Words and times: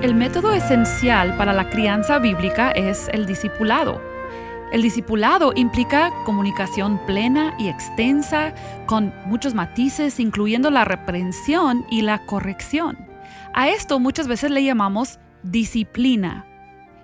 El 0.00 0.14
método 0.14 0.52
esencial 0.52 1.36
para 1.36 1.52
la 1.52 1.70
crianza 1.70 2.20
bíblica 2.20 2.70
es 2.70 3.08
el 3.12 3.26
discipulado. 3.26 4.00
El 4.70 4.80
discipulado 4.80 5.52
implica 5.56 6.12
comunicación 6.24 7.04
plena 7.04 7.56
y 7.58 7.68
extensa, 7.68 8.54
con 8.86 9.12
muchos 9.26 9.54
matices, 9.54 10.20
incluyendo 10.20 10.70
la 10.70 10.84
reprensión 10.84 11.84
y 11.90 12.02
la 12.02 12.24
corrección. 12.26 12.96
A 13.52 13.70
esto 13.70 13.98
muchas 13.98 14.28
veces 14.28 14.52
le 14.52 14.62
llamamos 14.62 15.18
disciplina. 15.42 16.46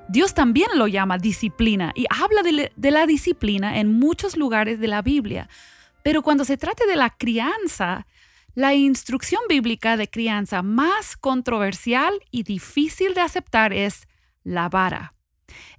Dios 0.08 0.32
también 0.32 0.68
lo 0.76 0.86
llama 0.86 1.18
disciplina 1.18 1.90
y 1.96 2.06
habla 2.10 2.44
de, 2.44 2.90
la 2.92 3.06
disciplina 3.06 3.80
en 3.80 3.98
muchos 3.98 4.36
lugares 4.36 4.78
de 4.78 4.86
la 4.86 5.02
Biblia. 5.02 5.48
Pero 6.04 6.22
cuando 6.22 6.44
se 6.44 6.56
trata 6.56 6.86
de 6.86 6.94
la 6.94 7.10
crianza, 7.10 8.06
la 8.54 8.74
instrucción 8.74 9.40
bíblica 9.48 9.96
de 9.96 10.08
crianza 10.08 10.62
más 10.62 11.16
controversial 11.16 12.20
y 12.30 12.44
difícil 12.44 13.14
de 13.14 13.20
aceptar 13.20 13.72
es 13.72 14.06
la 14.44 14.68
vara. 14.68 15.14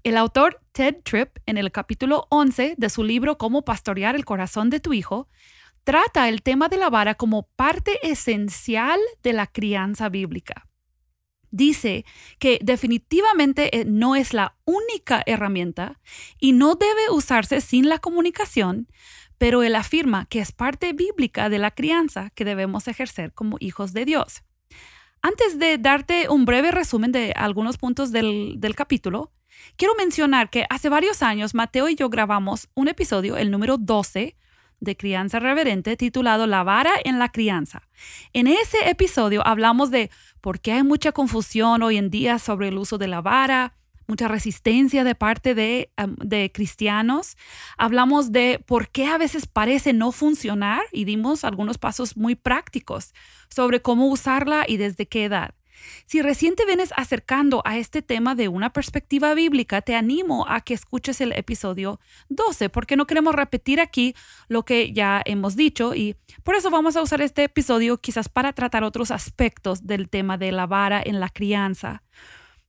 El 0.03 0.17
autor 0.17 0.61
Ted 0.73 0.97
Tripp, 1.03 1.37
en 1.45 1.57
el 1.57 1.71
capítulo 1.71 2.27
11 2.29 2.75
de 2.77 2.89
su 2.89 3.03
libro 3.03 3.37
Cómo 3.37 3.63
pastorear 3.63 4.15
el 4.15 4.25
corazón 4.25 4.69
de 4.69 4.79
tu 4.79 4.93
hijo, 4.93 5.29
trata 5.83 6.27
el 6.27 6.41
tema 6.41 6.67
de 6.67 6.77
la 6.77 6.89
vara 6.89 7.15
como 7.15 7.47
parte 7.55 7.97
esencial 8.03 8.99
de 9.23 9.33
la 9.33 9.47
crianza 9.47 10.09
bíblica. 10.09 10.67
Dice 11.51 12.03
que 12.37 12.59
definitivamente 12.61 13.79
eh, 13.79 13.85
no 13.85 14.17
es 14.17 14.33
la 14.33 14.57
única 14.65 15.23
herramienta 15.25 16.01
y 16.37 16.51
no 16.51 16.75
debe 16.75 17.09
usarse 17.11 17.61
sin 17.61 17.87
la 17.87 17.99
comunicación, 17.99 18.89
pero 19.37 19.63
él 19.63 19.75
afirma 19.75 20.25
que 20.25 20.39
es 20.39 20.51
parte 20.51 20.93
bíblica 20.93 21.49
de 21.49 21.59
la 21.59 21.71
crianza 21.71 22.29
que 22.31 22.45
debemos 22.45 22.87
ejercer 22.87 23.33
como 23.33 23.57
hijos 23.59 23.93
de 23.93 24.05
Dios. 24.05 24.43
Antes 25.21 25.57
de 25.57 25.77
darte 25.77 26.29
un 26.29 26.45
breve 26.45 26.71
resumen 26.71 27.11
de 27.11 27.33
algunos 27.35 27.77
puntos 27.77 28.11
del, 28.11 28.59
capítulo, 28.75 29.31
quiero 29.75 29.95
mencionar 29.95 30.49
que 30.49 30.65
hace 30.69 30.89
varios 30.89 31.23
años 31.23 31.55
Mateo 31.55 31.89
y 31.89 31.95
yo 31.95 32.09
grabamos 32.09 32.69
un 32.75 32.87
episodio, 32.87 33.35
el 33.35 33.49
número 33.49 33.77
12, 33.77 34.35
de 34.79 34.97
Crianza 34.97 35.39
Reverente 35.39 35.97
titulado 35.97 36.47
La 36.47 36.63
vara 36.63 36.91
en 37.03 37.17
la 37.17 37.29
crianza. 37.29 37.87
En 38.33 38.47
ese 38.47 38.89
episodio 38.89 39.45
hablamos 39.47 39.89
de 39.89 40.11
por 40.41 40.59
qué 40.59 40.73
hay 40.73 40.83
mucha 40.83 41.11
confusión 41.11 41.81
hoy 41.81 41.97
en 41.97 42.09
día 42.09 42.37
sobre 42.37 42.67
el 42.67 42.77
uso 42.77 42.97
de 42.97 43.07
la 43.07 43.21
vara, 43.21 43.73
mucha 44.07 44.27
resistencia 44.27 45.03
de 45.03 45.15
parte 45.15 45.55
de, 45.55 46.51
cristianos. 46.53 47.37
Hablamos 47.77 48.31
de 48.31 48.63
por 48.65 48.89
qué 48.89 49.07
a 49.07 49.17
veces 49.17 49.47
parece 49.47 49.93
no 49.93 50.11
funcionar 50.11 50.81
y 50.91 51.05
dimos 51.05 51.43
algunos 51.43 51.77
pasos 51.77 52.17
muy 52.17 52.35
prácticos 52.35 53.13
sobre 53.49 53.81
cómo 53.81 54.07
usarla 54.07 54.65
y 54.67 54.77
desde 54.77 55.07
qué 55.07 55.25
edad. 55.25 55.53
Si 56.05 56.21
recién 56.21 56.55
te 56.55 56.65
vienes 56.65 56.93
acercando 56.95 57.61
a 57.65 57.77
este 57.77 58.01
tema 58.01 58.35
de 58.35 58.47
una 58.47 58.71
perspectiva 58.71 59.33
bíblica, 59.33 59.81
te 59.81 59.95
animo 59.95 60.45
a 60.47 60.61
que 60.61 60.73
escuches 60.73 61.21
el 61.21 61.31
episodio 61.33 61.99
12, 62.29 62.69
porque 62.69 62.95
no 62.95 63.07
queremos 63.07 63.35
repetir 63.35 63.79
aquí 63.79 64.15
lo 64.47 64.63
que 64.63 64.93
ya 64.93 65.21
hemos 65.25 65.55
dicho 65.55 65.93
y 65.95 66.15
por 66.43 66.55
eso 66.55 66.69
vamos 66.69 66.95
a 66.95 67.01
usar 67.01 67.21
este 67.21 67.43
episodio 67.43 67.97
quizás 67.97 68.29
para 68.29 68.53
tratar 68.53 68.83
otros 68.83 69.11
aspectos 69.11 69.85
del 69.85 70.09
tema 70.09 70.37
de 70.37 70.51
la 70.51 70.65
vara 70.65 71.01
en 71.03 71.19
la 71.19 71.29
crianza. 71.29 72.03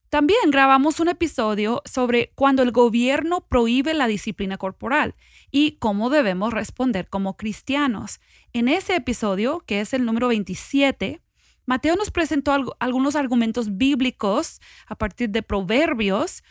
También 0.09 0.51
grabamos 0.51 1.01
un 1.01 1.09
episodio 1.09 1.83
sobre 1.85 2.31
cuando 2.35 2.63
el 2.63 2.71
gobierno 2.71 3.41
prohíbe 3.41 3.93
la 3.93 4.07
disciplina 4.07 4.57
corporal 4.57 5.15
y 5.51 5.73
cómo 5.79 6.11
debemos 6.11 6.53
responder 6.53 7.09
como 7.09 7.37
cristianos. 7.37 8.21
En 8.53 8.69
ese 8.69 8.95
episodio, 8.95 9.61
que 9.67 9.81
es 9.81 9.93
el 9.95 10.05
número 10.05 10.29
27, 10.29 11.21
Mateo 11.67 11.97
nos 11.97 12.13
presentó 12.13 12.77
algunos 12.79 13.17
argumentos 13.17 13.77
bíblicos 13.77 14.61
a 14.87 14.95
partir 14.95 15.31
de 15.31 15.43
proverbios 15.43 16.45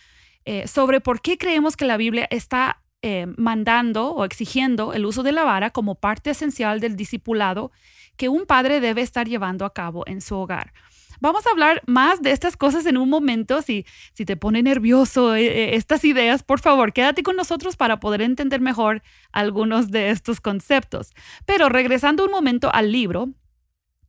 eh, 0.43 0.67
sobre 0.67 0.99
por 0.99 1.21
qué 1.21 1.37
creemos 1.37 1.77
que 1.77 1.85
la 1.85 1.95
Biblia 1.95 2.27
está 2.29 2.81
eh, 3.01 3.25
mandando 3.37 4.11
o 4.11 4.25
exigiendo 4.25 4.93
el 4.93 5.05
uso 5.05 5.23
de 5.23 5.31
la 5.31 5.43
vara 5.43 5.69
como 5.69 5.95
parte 5.95 6.31
esencial 6.31 6.81
del 6.81 6.97
discipulado 6.97 7.71
que 8.17 8.27
un 8.29 8.45
padre 8.45 8.81
debe 8.81 9.01
estar 9.01 9.27
llevando 9.27 9.63
a 9.63 9.73
cabo 9.73 10.03
en 10.07 10.21
su 10.21 10.35
hogar. 10.35 10.73
Vamos 11.19 11.45
a 11.45 11.51
hablar 11.51 11.81
más 11.85 12.21
de 12.21 12.31
estas 12.31 12.57
cosas 12.57 12.85
en 12.85 12.97
un 12.97 13.09
momento. 13.09 13.61
Si, 13.61 13.85
si 14.13 14.25
te 14.25 14.37
pone 14.37 14.61
nervioso 14.63 15.35
eh, 15.35 15.45
eh, 15.45 15.75
estas 15.75 16.03
ideas, 16.03 16.43
por 16.43 16.59
favor, 16.59 16.93
quédate 16.93 17.23
con 17.23 17.35
nosotros 17.35 17.75
para 17.75 17.99
poder 17.99 18.21
entender 18.21 18.61
mejor 18.61 19.01
algunos 19.31 19.91
de 19.91 20.09
estos 20.09 20.41
conceptos. 20.41 21.11
Pero 21.45 21.69
regresando 21.69 22.25
un 22.25 22.31
momento 22.31 22.69
al 22.73 22.91
libro, 22.91 23.29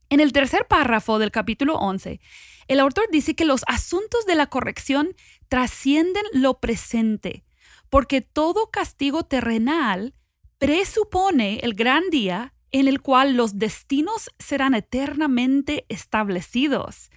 en 0.09 0.21
el 0.21 0.33
tercer 0.33 0.67
párrafo 0.67 1.19
del 1.19 1.31
capítulo 1.31 1.77
11, 1.77 2.21
el 2.69 2.81
autor 2.81 3.07
dice 3.11 3.35
que 3.35 3.45
los 3.45 3.63
asuntos 3.67 4.27
de 4.27 4.35
la 4.35 4.47
corrección 4.47 5.15
trascienden 5.49 6.25
lo 6.33 6.61
presente, 6.61 7.45
porque 7.91 8.21
todo 8.21 8.71
castigo 8.71 9.25
terrenal 9.25 10.15
presupone 10.59 11.61
el 11.63 11.75
gran 11.75 12.09
día 12.11 12.55
en 12.81 12.89
el 12.89 13.01
cual 13.01 13.37
los 13.37 13.59
destinos 13.59 14.31
serán 14.39 14.75
eternamente 14.75 15.87
establecidos. 15.89 17.11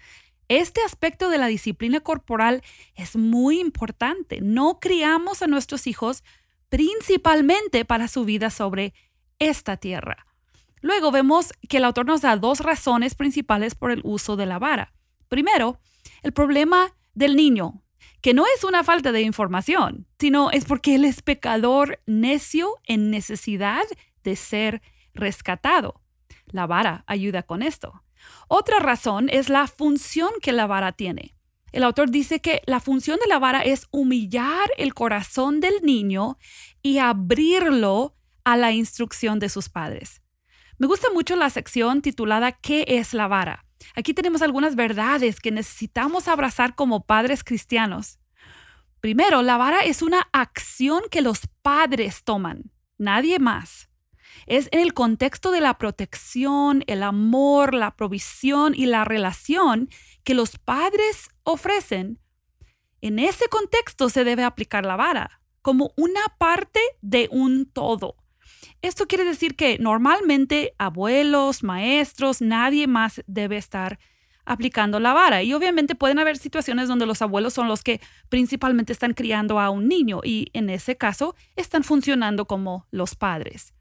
Este 0.47 0.81
aspecto 0.81 1.30
de 1.30 1.38
la 1.38 1.47
disciplina 1.47 2.00
corporal 2.00 2.64
es 2.96 3.18
muy 3.18 3.59
importante. 3.59 4.40
No 4.42 4.80
criamos 4.80 5.42
a 5.42 5.48
nuestros 5.48 5.86
hijos 5.86 6.24
principalmente 6.69 7.84
para 7.84 8.08
su 8.08 8.24
vida 8.24 8.50
sobre 8.52 8.94
esta 9.38 9.75
tierra. 9.75 10.25
Luego 10.81 11.12
vemos 11.12 11.52
que 11.68 11.78
el 11.78 11.84
autor 11.84 12.06
nos 12.06 12.22
da 12.22 12.38
dos 12.38 12.62
razones 12.62 13.14
principales 13.14 13.75
por 13.75 13.92
el 13.92 14.00
uso 14.06 14.38
de 14.38 14.46
la 14.46 14.59
vara. 14.59 14.94
Primero, 15.28 15.81
el 16.24 16.31
problema 16.31 16.96
del 17.16 17.36
niño, 17.36 17.84
que 18.22 18.34
no 18.34 18.46
es 18.56 18.64
una 18.64 18.86
falta 18.86 19.12
de 19.12 19.24
información, 19.24 20.08
sino 20.18 20.52
es 20.52 20.64
porque 20.64 20.96
él 20.96 21.03
es 21.03 21.22
pecador 21.22 22.00
necio 22.06 22.78
en 22.86 23.12
necesidad 23.12 23.84
de 24.24 24.38
ser 24.38 24.81
rescatado. 25.19 26.02
La 26.47 26.66
vara 26.68 27.03
ayuda 27.07 27.44
con 27.44 27.62
esto. 27.62 28.03
Otra 28.47 28.80
razón 28.80 29.30
es 29.30 29.50
la 29.50 29.68
función 29.68 30.31
que 30.41 30.52
la 30.52 30.68
vara 30.68 30.91
tiene. 30.91 31.35
El 31.72 31.84
autor 31.84 32.09
dice 32.09 32.40
que 32.41 32.62
la 32.66 32.80
función 32.80 33.19
de 33.19 33.28
la 33.28 33.40
vara 33.40 33.62
es 33.62 33.88
humillar 33.91 34.69
el 34.78 34.94
corazón 34.94 35.59
del 35.59 35.75
niño 35.84 36.38
y 36.81 36.97
abrirlo 36.97 38.16
a 38.44 38.57
la 38.57 38.72
instrucción 38.72 39.40
de 39.40 39.50
sus 39.50 39.69
padres. 39.69 40.22
Me 40.78 40.88
gusta 40.88 41.09
mucho 41.13 41.36
la 41.36 41.50
sección 41.50 42.01
titulada 42.01 42.53
¿Qué 42.53 42.86
es 42.88 43.13
la 43.13 43.28
vara? 43.28 43.66
Aquí 43.96 44.13
tenemos 44.13 44.41
algunas 44.41 44.75
verdades 44.75 45.40
que 45.40 45.51
necesitamos 45.51 46.28
abrazar 46.28 46.75
como 46.75 47.06
padres 47.06 47.44
cristianos. 47.44 48.19
Primero, 49.00 49.41
la 49.41 49.57
vara 49.57 49.80
es 49.81 50.01
una 50.01 50.28
acción 50.34 51.03
que 51.12 51.22
los 51.22 51.47
padres 51.62 52.24
toman, 52.24 52.72
nadie 52.97 53.40
más. 53.40 53.89
Es 54.46 54.70
en 54.72 54.80
el 54.80 54.94
contexto 54.94 55.52
de 55.52 55.62
la 55.62 55.78
protección, 55.78 56.84
el 56.88 57.04
amor, 57.04 57.74
la 57.74 57.96
provisión 57.96 58.74
y 58.76 58.86
la 58.86 59.06
relación 59.06 59.90
que 60.24 60.34
los 60.34 60.58
padres 60.58 61.30
ofrecen. 61.44 62.20
En 63.02 63.20
ese 63.20 63.48
contexto 63.50 64.10
se 64.10 64.24
debe 64.24 64.44
aplicar 64.44 64.86
la 64.86 64.96
vara 64.96 65.40
como 65.62 65.92
una 65.98 66.22
parte 66.38 66.80
de 67.02 67.28
un 67.31 67.66
todo. 67.66 68.16
Esto 68.81 69.08
quiere 69.08 69.26
decir 69.26 69.56
que 69.56 69.78
normalmente 69.78 70.74
abuelos, 70.78 71.64
maestros, 71.64 72.42
nadie 72.42 72.88
más 72.88 73.22
debe 73.28 73.58
estar 73.58 74.00
aplicando 74.46 75.00
la 75.00 75.14
vara. 75.14 75.44
Y 75.44 75.54
obviamente 75.54 75.96
pueden 75.96 76.20
haber 76.20 76.38
situaciones 76.38 76.88
donde 76.88 77.06
los 77.06 77.22
abuelos 77.22 77.54
son 77.54 77.68
los 77.68 77.84
que 77.84 78.02
principalmente 78.30 78.94
están 78.94 79.14
criando 79.14 79.60
a 79.60 79.70
un 79.70 79.88
niño 79.88 80.22
y 80.24 80.48
en 80.54 80.70
ese 80.70 80.98
caso 80.98 81.36
están 81.56 81.84
funcionando 81.84 82.46
como 82.46 82.88
los 82.90 83.16
padres. 83.16 83.74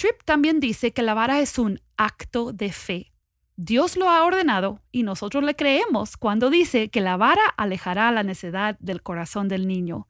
Tripp 0.00 0.24
también 0.24 0.60
dice 0.60 0.94
que 0.94 1.02
la 1.02 1.12
vara 1.12 1.40
es 1.40 1.58
un 1.58 1.82
acto 1.98 2.54
de 2.54 2.72
fe. 2.72 3.12
Dios 3.56 3.98
lo 3.98 4.08
ha 4.08 4.24
ordenado 4.24 4.80
y 4.90 5.02
nosotros 5.02 5.44
le 5.44 5.54
creemos 5.54 6.16
cuando 6.16 6.48
dice 6.48 6.88
que 6.88 7.02
la 7.02 7.18
vara 7.18 7.42
alejará 7.58 8.10
la 8.10 8.22
necedad 8.22 8.78
del 8.80 9.02
corazón 9.02 9.48
del 9.48 9.68
niño. 9.68 10.08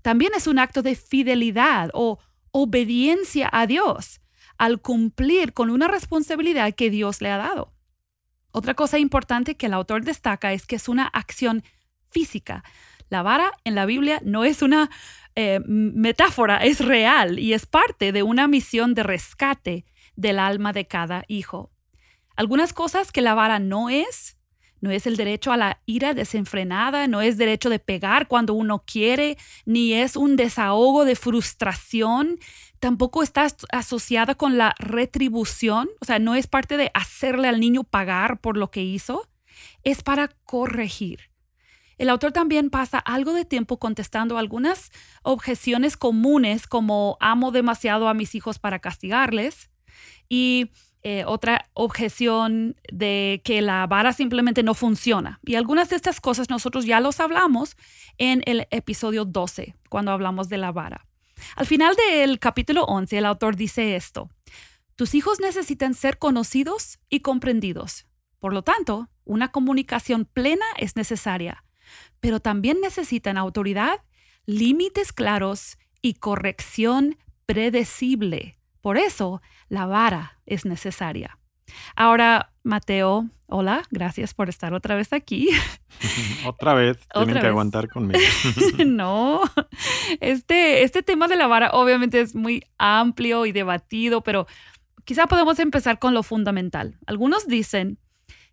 También 0.00 0.32
es 0.34 0.46
un 0.46 0.58
acto 0.58 0.80
de 0.80 0.96
fidelidad 0.96 1.90
o 1.92 2.18
obediencia 2.50 3.50
a 3.52 3.66
Dios 3.66 4.22
al 4.56 4.80
cumplir 4.80 5.52
con 5.52 5.68
una 5.68 5.86
responsabilidad 5.86 6.74
que 6.74 6.88
Dios 6.88 7.20
le 7.20 7.30
ha 7.30 7.36
dado. 7.36 7.74
Otra 8.52 8.72
cosa 8.72 8.98
importante 8.98 9.58
que 9.58 9.66
el 9.66 9.74
autor 9.74 10.02
destaca 10.02 10.54
es 10.54 10.64
que 10.64 10.76
es 10.76 10.88
una 10.88 11.08
acción 11.08 11.62
física. 12.08 12.64
La 13.10 13.22
vara 13.22 13.52
en 13.64 13.74
la 13.74 13.84
Biblia 13.84 14.18
no 14.24 14.44
es 14.44 14.62
una 14.62 14.88
eh, 15.36 15.60
metáfora, 15.66 16.56
es 16.58 16.84
real 16.84 17.38
y 17.38 17.52
es 17.52 17.66
parte 17.66 18.10
de 18.10 18.22
una 18.22 18.48
misión 18.48 18.94
de 18.94 19.02
rescate 19.02 19.84
del 20.16 20.38
alma 20.38 20.72
de 20.72 20.86
cada 20.86 21.24
hijo. 21.28 21.70
Algunas 22.36 22.72
cosas 22.72 23.12
que 23.12 23.20
la 23.20 23.34
vara 23.34 23.58
no 23.58 23.90
es, 23.90 24.38
no 24.80 24.90
es 24.90 25.06
el 25.06 25.16
derecho 25.16 25.52
a 25.52 25.58
la 25.58 25.80
ira 25.84 26.14
desenfrenada, 26.14 27.06
no 27.06 27.20
es 27.20 27.36
derecho 27.36 27.68
de 27.68 27.78
pegar 27.78 28.28
cuando 28.28 28.54
uno 28.54 28.82
quiere, 28.86 29.36
ni 29.66 29.92
es 29.92 30.16
un 30.16 30.36
desahogo 30.36 31.04
de 31.04 31.16
frustración, 31.16 32.38
tampoco 32.80 33.22
está 33.22 33.46
asociada 33.72 34.36
con 34.36 34.56
la 34.56 34.74
retribución, 34.78 35.88
o 36.00 36.04
sea, 36.06 36.18
no 36.18 36.34
es 36.34 36.46
parte 36.46 36.78
de 36.78 36.90
hacerle 36.94 37.48
al 37.48 37.60
niño 37.60 37.84
pagar 37.84 38.40
por 38.40 38.56
lo 38.56 38.70
que 38.70 38.82
hizo, 38.82 39.28
es 39.84 40.02
para 40.02 40.28
corregir. 40.44 41.30
El 41.98 42.10
autor 42.10 42.32
también 42.32 42.68
pasa 42.68 42.98
algo 42.98 43.32
de 43.32 43.44
tiempo 43.44 43.78
contestando 43.78 44.36
algunas 44.36 44.90
objeciones 45.22 45.96
comunes 45.96 46.66
como 46.66 47.16
amo 47.20 47.52
demasiado 47.52 48.08
a 48.08 48.14
mis 48.14 48.34
hijos 48.34 48.58
para 48.58 48.80
castigarles 48.80 49.70
y 50.28 50.70
eh, 51.02 51.24
otra 51.24 51.70
objeción 51.72 52.76
de 52.92 53.40
que 53.44 53.62
la 53.62 53.86
vara 53.86 54.12
simplemente 54.12 54.62
no 54.62 54.74
funciona. 54.74 55.40
Y 55.44 55.54
algunas 55.54 55.88
de 55.88 55.96
estas 55.96 56.20
cosas 56.20 56.50
nosotros 56.50 56.84
ya 56.84 57.00
los 57.00 57.20
hablamos 57.20 57.76
en 58.18 58.42
el 58.44 58.66
episodio 58.70 59.24
12, 59.24 59.76
cuando 59.88 60.10
hablamos 60.10 60.48
de 60.48 60.58
la 60.58 60.72
vara. 60.72 61.06
Al 61.54 61.66
final 61.66 61.94
del 61.94 62.38
capítulo 62.38 62.84
11, 62.84 63.18
el 63.18 63.26
autor 63.26 63.56
dice 63.56 63.96
esto. 63.96 64.28
Tus 64.96 65.14
hijos 65.14 65.40
necesitan 65.40 65.94
ser 65.94 66.18
conocidos 66.18 66.98
y 67.08 67.20
comprendidos. 67.20 68.06
Por 68.38 68.52
lo 68.52 68.62
tanto, 68.62 69.08
una 69.24 69.52
comunicación 69.52 70.24
plena 70.24 70.64
es 70.76 70.96
necesaria, 70.96 71.62
pero 72.20 72.40
también 72.40 72.80
necesitan 72.80 73.36
autoridad, 73.36 74.00
límites 74.46 75.12
claros 75.12 75.78
y 76.02 76.14
corrección 76.14 77.16
predecible. 77.46 78.56
Por 78.80 78.98
eso, 78.98 79.42
la 79.68 79.86
vara 79.86 80.38
es 80.46 80.64
necesaria. 80.64 81.38
Ahora, 81.96 82.52
Mateo, 82.62 83.28
hola, 83.46 83.82
gracias 83.90 84.34
por 84.34 84.48
estar 84.48 84.74
otra 84.74 84.94
vez 84.94 85.12
aquí. 85.12 85.48
otra 86.46 86.74
vez, 86.74 86.98
tienen 87.12 87.40
que 87.40 87.46
aguantar 87.46 87.88
conmigo. 87.88 88.20
no, 88.86 89.42
este, 90.20 90.84
este 90.84 91.02
tema 91.02 91.28
de 91.28 91.36
la 91.36 91.46
vara 91.46 91.70
obviamente 91.72 92.20
es 92.20 92.34
muy 92.34 92.64
amplio 92.78 93.46
y 93.46 93.52
debatido, 93.52 94.22
pero 94.22 94.46
quizá 95.04 95.26
podemos 95.26 95.58
empezar 95.58 95.98
con 95.98 96.14
lo 96.14 96.22
fundamental. 96.22 96.98
Algunos 97.06 97.46
dicen 97.46 97.98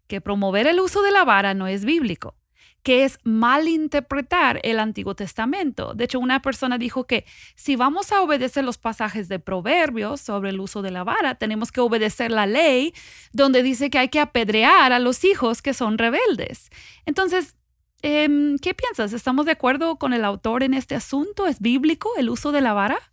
que 0.08 0.22
promover 0.22 0.68
el 0.68 0.80
uso 0.80 1.02
de 1.02 1.12
la 1.12 1.24
vara 1.24 1.54
no 1.54 1.68
es 1.68 1.86
bíblico 1.86 2.36
que 2.84 3.06
es 3.06 3.18
malinterpretar 3.24 4.60
el 4.64 4.80
Antiguo 4.80 5.16
Testamento. 5.16 5.94
De 5.94 6.04
hecho, 6.04 6.20
una 6.20 6.42
persona 6.42 6.78
dijo 6.78 7.06
que 7.06 7.26
si 7.56 7.78
vamos 7.78 8.12
a 8.12 8.22
obedecer 8.22 8.66
los 8.66 8.78
pasajes 8.78 9.30
de 9.30 9.40
Proverbios 9.40 10.20
sobre 10.20 10.50
el 10.50 10.60
uso 10.60 10.82
de 10.82 10.92
la 10.92 11.06
vara, 11.06 11.36
tenemos 11.36 11.72
que 11.72 11.80
obedecer 11.80 12.30
la 12.30 12.46
ley 12.46 12.94
donde 13.32 13.64
dice 13.64 13.90
que 13.90 14.00
hay 14.00 14.10
que 14.10 14.20
apedrear 14.20 14.92
a 14.92 15.00
los 15.00 15.24
hijos 15.24 15.62
que 15.62 15.74
son 15.74 15.98
rebeldes. 15.98 16.70
Entonces, 17.06 17.56
em, 18.02 18.58
¿qué 18.58 18.74
piensas? 18.74 19.14
¿Estamos 19.14 19.46
de 19.46 19.54
acuerdo 19.54 19.96
con 19.96 20.12
el 20.12 20.26
autor 20.26 20.62
en 20.64 20.74
este 20.74 20.96
asunto? 20.96 21.48
¿Es 21.48 21.62
bíblico 21.62 22.10
el 22.18 22.30
uso 22.30 22.52
de 22.52 22.62
la 22.62 22.74
vara? 22.74 23.13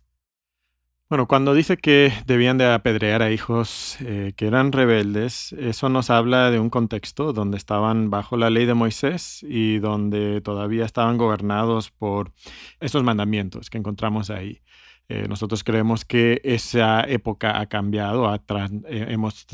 Bueno, 1.11 1.27
cuando 1.27 1.53
dice 1.53 1.75
que 1.75 2.13
debían 2.25 2.57
de 2.57 2.71
apedrear 2.71 3.21
a 3.21 3.31
hijos 3.31 3.97
eh, 3.99 4.31
que 4.37 4.47
eran 4.47 4.71
rebeldes, 4.71 5.51
eso 5.59 5.89
nos 5.89 6.09
habla 6.09 6.51
de 6.51 6.57
un 6.57 6.69
contexto 6.69 7.33
donde 7.33 7.57
estaban 7.57 8.09
bajo 8.09 8.37
la 8.37 8.49
ley 8.49 8.65
de 8.65 8.75
Moisés 8.75 9.43
y 9.43 9.79
donde 9.79 10.39
todavía 10.39 10.85
estaban 10.85 11.17
gobernados 11.17 11.91
por 11.91 12.31
esos 12.79 13.03
mandamientos 13.03 13.69
que 13.69 13.77
encontramos 13.77 14.29
ahí. 14.29 14.61
Eh, 15.09 15.25
nosotros 15.27 15.65
creemos 15.65 16.05
que 16.05 16.39
esa 16.45 17.01
época 17.01 17.59
ha 17.59 17.65
cambiado, 17.65 18.33
eh, 18.33 19.05
hemos 19.09 19.47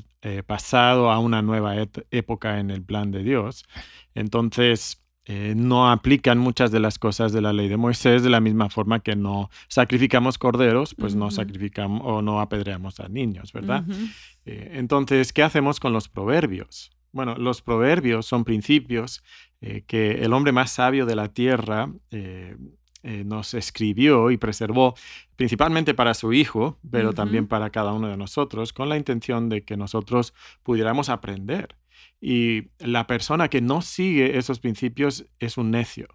pasado 0.46 1.10
a 1.10 1.18
una 1.18 1.42
nueva 1.42 1.74
época 2.12 2.60
en 2.60 2.70
el 2.70 2.84
plan 2.84 3.10
de 3.10 3.24
Dios. 3.24 3.66
Entonces, 4.14 5.07
eh, 5.30 5.56
no 5.58 5.92
aplican 5.92 6.38
muchas 6.38 6.72
de 6.72 6.80
las 6.80 6.98
cosas 6.98 7.34
de 7.34 7.42
la 7.42 7.52
ley 7.52 7.68
de 7.68 7.76
Moisés 7.76 8.24
de 8.24 8.30
la 8.30 8.40
misma 8.40 8.70
forma 8.70 9.02
que 9.02 9.18
no 9.18 9.50
sacrificamos 9.68 10.38
corderos, 10.38 10.96
pues 10.96 11.16
no 11.16 11.32
sacrificamos 11.32 12.02
o 12.06 12.22
no 12.22 12.40
apedreamos 12.40 13.02
a 13.02 13.10
niños, 13.10 13.52
¿verdad? 13.52 13.84
Eh, 14.46 14.72
entonces, 14.76 15.34
¿qué 15.34 15.44
hacemos 15.44 15.82
con 15.82 15.92
los 15.92 16.08
proverbios? 16.08 16.92
Bueno, 17.12 17.36
los 17.36 17.62
proverbios 17.62 18.26
son 18.26 18.46
principios 18.46 19.22
eh, 19.60 19.84
que 19.86 20.24
el 20.24 20.32
hombre 20.32 20.54
más 20.54 20.72
sabio 20.72 21.06
de 21.06 21.16
la 21.16 21.28
tierra 21.28 21.92
nos 23.04 23.54
escribió 23.54 24.32
y 24.32 24.38
preservó 24.38 24.94
principalmente 25.38 25.94
para 25.94 26.14
su 26.14 26.34
hijo, 26.34 26.78
pero 26.90 27.14
también 27.14 27.48
para 27.48 27.70
cada 27.70 27.94
uno 27.94 28.08
de 28.10 28.18
nosotros, 28.18 28.74
con 28.74 28.90
la 28.90 28.98
intención 28.98 29.50
de 29.50 29.64
que 29.64 29.78
nosotros 29.78 30.34
pudiéramos 30.64 31.08
aprender 31.10 31.76
y 32.22 32.70
la 32.80 33.08
persona 33.08 33.50
que 33.50 33.62
no 33.62 33.82
sigue 33.82 34.38
esos 34.38 34.60
principios 34.60 35.26
es 35.40 35.58
un 35.58 35.72
necio. 35.72 36.08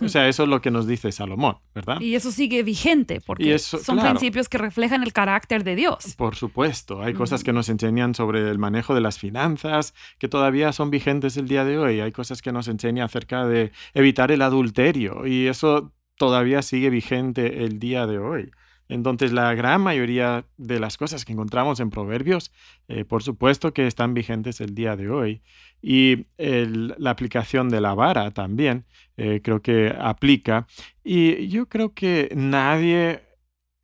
O 0.00 0.08
sea, 0.08 0.28
eso 0.28 0.44
es 0.44 0.48
lo 0.48 0.60
que 0.60 0.70
nos 0.70 0.86
dice 0.86 1.10
Salomón, 1.10 1.56
¿verdad? 1.74 2.00
Y 2.00 2.14
eso 2.14 2.30
sigue 2.30 2.62
vigente, 2.62 3.20
porque 3.20 3.58
son 3.58 3.98
principios 3.98 4.48
que 4.48 4.56
reflejan 4.56 5.02
el 5.02 5.12
carácter 5.12 5.64
de 5.64 5.74
Dios. 5.74 6.14
Por 6.16 6.36
supuesto, 6.36 7.02
hay 7.02 7.12
cosas 7.12 7.42
que 7.42 7.52
nos 7.52 7.68
enseñan 7.68 8.14
sobre 8.14 8.48
el 8.48 8.58
manejo 8.58 8.94
de 8.94 9.00
las 9.00 9.18
finanzas 9.18 9.94
que 10.18 10.28
todavía 10.28 10.72
son 10.72 10.90
vigentes 10.90 11.36
el 11.36 11.48
día 11.48 11.64
de 11.64 11.78
hoy. 11.78 12.00
Hay 12.00 12.12
cosas 12.12 12.40
que 12.40 12.52
nos 12.52 12.68
enseñan 12.68 13.04
acerca 13.04 13.44
de 13.46 13.72
evitar 13.92 14.30
el 14.30 14.42
adulterio 14.42 15.26
y 15.26 15.48
eso 15.48 15.92
todavía 16.16 16.62
sigue 16.62 16.90
vigente 16.90 17.64
el 17.64 17.80
día 17.80 18.06
de 18.06 18.18
hoy. 18.18 18.52
Entonces, 18.90 19.32
la 19.32 19.54
gran 19.54 19.80
mayoría 19.80 20.44
de 20.56 20.80
las 20.80 20.96
cosas 20.96 21.24
que 21.24 21.32
encontramos 21.32 21.78
en 21.78 21.90
Proverbios, 21.90 22.52
eh, 22.88 23.04
por 23.04 23.22
supuesto 23.22 23.72
que 23.72 23.86
están 23.86 24.14
vigentes 24.14 24.60
el 24.60 24.74
día 24.74 24.96
de 24.96 25.08
hoy. 25.08 25.42
Y 25.80 26.26
la 26.36 27.10
aplicación 27.10 27.68
de 27.70 27.80
la 27.80 27.94
vara 27.94 28.32
también 28.32 28.84
eh, 29.16 29.40
creo 29.42 29.62
que 29.62 29.94
aplica. 29.98 30.66
Y 31.04 31.48
yo 31.48 31.68
creo 31.68 31.94
que 31.94 32.30
nadie 32.34 33.22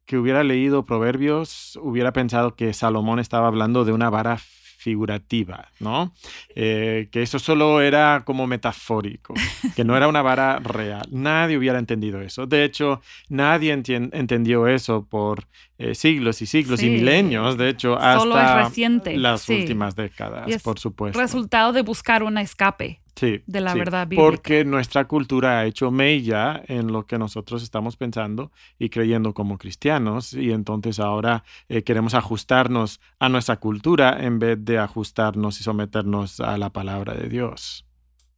que 0.06 0.18
hubiera 0.18 0.44
leído 0.44 0.84
Proverbios 0.84 1.78
hubiera 1.82 2.12
pensado 2.12 2.54
que 2.56 2.72
Salomón 2.72 3.18
estaba 3.18 3.46
hablando 3.46 3.84
de 3.84 3.92
una 3.92 4.10
vara 4.10 4.38
figurativa, 4.86 5.68
¿no? 5.80 6.14
Eh, 6.54 7.08
que 7.10 7.20
eso 7.20 7.40
solo 7.40 7.80
era 7.80 8.22
como 8.24 8.46
metafórico, 8.46 9.34
que 9.74 9.82
no 9.82 9.96
era 9.96 10.06
una 10.06 10.22
vara 10.22 10.60
real. 10.60 11.08
Nadie 11.10 11.58
hubiera 11.58 11.80
entendido 11.80 12.20
eso. 12.20 12.46
De 12.46 12.62
hecho, 12.62 13.00
nadie 13.28 13.72
entendió 13.72 14.68
eso 14.68 15.04
por 15.04 15.48
eh, 15.78 15.94
siglos 15.94 16.42
y 16.42 16.46
siglos 16.46 16.82
y 16.82 16.90
milenios, 16.90 17.56
de 17.56 17.68
hecho, 17.68 17.96
hasta 17.98 18.70
las 19.14 19.48
últimas 19.48 19.94
décadas, 19.96 20.62
por 20.62 20.78
supuesto. 20.78 21.18
Resultado 21.18 21.72
de 21.72 21.82
buscar 21.82 22.22
un 22.22 22.38
escape 22.38 23.00
de 23.20 23.60
la 23.60 23.74
verdad 23.74 24.06
bíblica. 24.06 24.28
Porque 24.28 24.64
nuestra 24.64 25.06
cultura 25.06 25.60
ha 25.60 25.66
hecho 25.66 25.90
mella 25.90 26.62
en 26.66 26.92
lo 26.92 27.06
que 27.06 27.18
nosotros 27.18 27.62
estamos 27.62 27.96
pensando 27.96 28.52
y 28.78 28.90
creyendo 28.90 29.32
como 29.32 29.58
cristianos 29.58 30.34
y 30.34 30.52
entonces 30.52 31.00
ahora 31.00 31.44
eh, 31.68 31.82
queremos 31.82 32.14
ajustarnos 32.14 33.00
a 33.18 33.28
nuestra 33.28 33.56
cultura 33.56 34.18
en 34.20 34.38
vez 34.38 34.58
de 34.62 34.78
ajustarnos 34.78 35.60
y 35.60 35.64
someternos 35.64 36.40
a 36.40 36.58
la 36.58 36.70
palabra 36.70 37.14
de 37.14 37.28
Dios. 37.28 37.86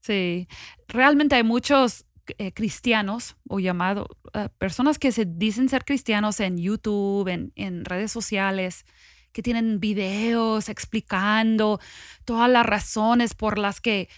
Sí, 0.00 0.49
realmente 0.87 1.35
hay 1.35 1.42
muchos 1.42 2.07
eh, 2.38 2.52
cristianos 2.52 3.37
o 3.49 3.61
llamados 3.61 4.08
eh, 4.35 4.49
personas 4.58 4.99
que 4.99 5.12
se 5.12 5.25
dicen 5.25 5.68
ser 5.68 5.85
cristianos 5.85 6.40
en 6.40 6.58
YouTube, 6.58 7.28
en, 7.28 7.52
en 7.56 7.85
redes 7.85 8.12
sociales, 8.12 8.85
que 9.32 9.42
tienen 9.42 9.80
videos 9.80 10.68
explicando 10.68 11.80
todas 12.25 12.50
las 12.50 12.66
razones 12.66 13.35
por 13.35 13.58
las 13.58 13.80
que 13.80 14.08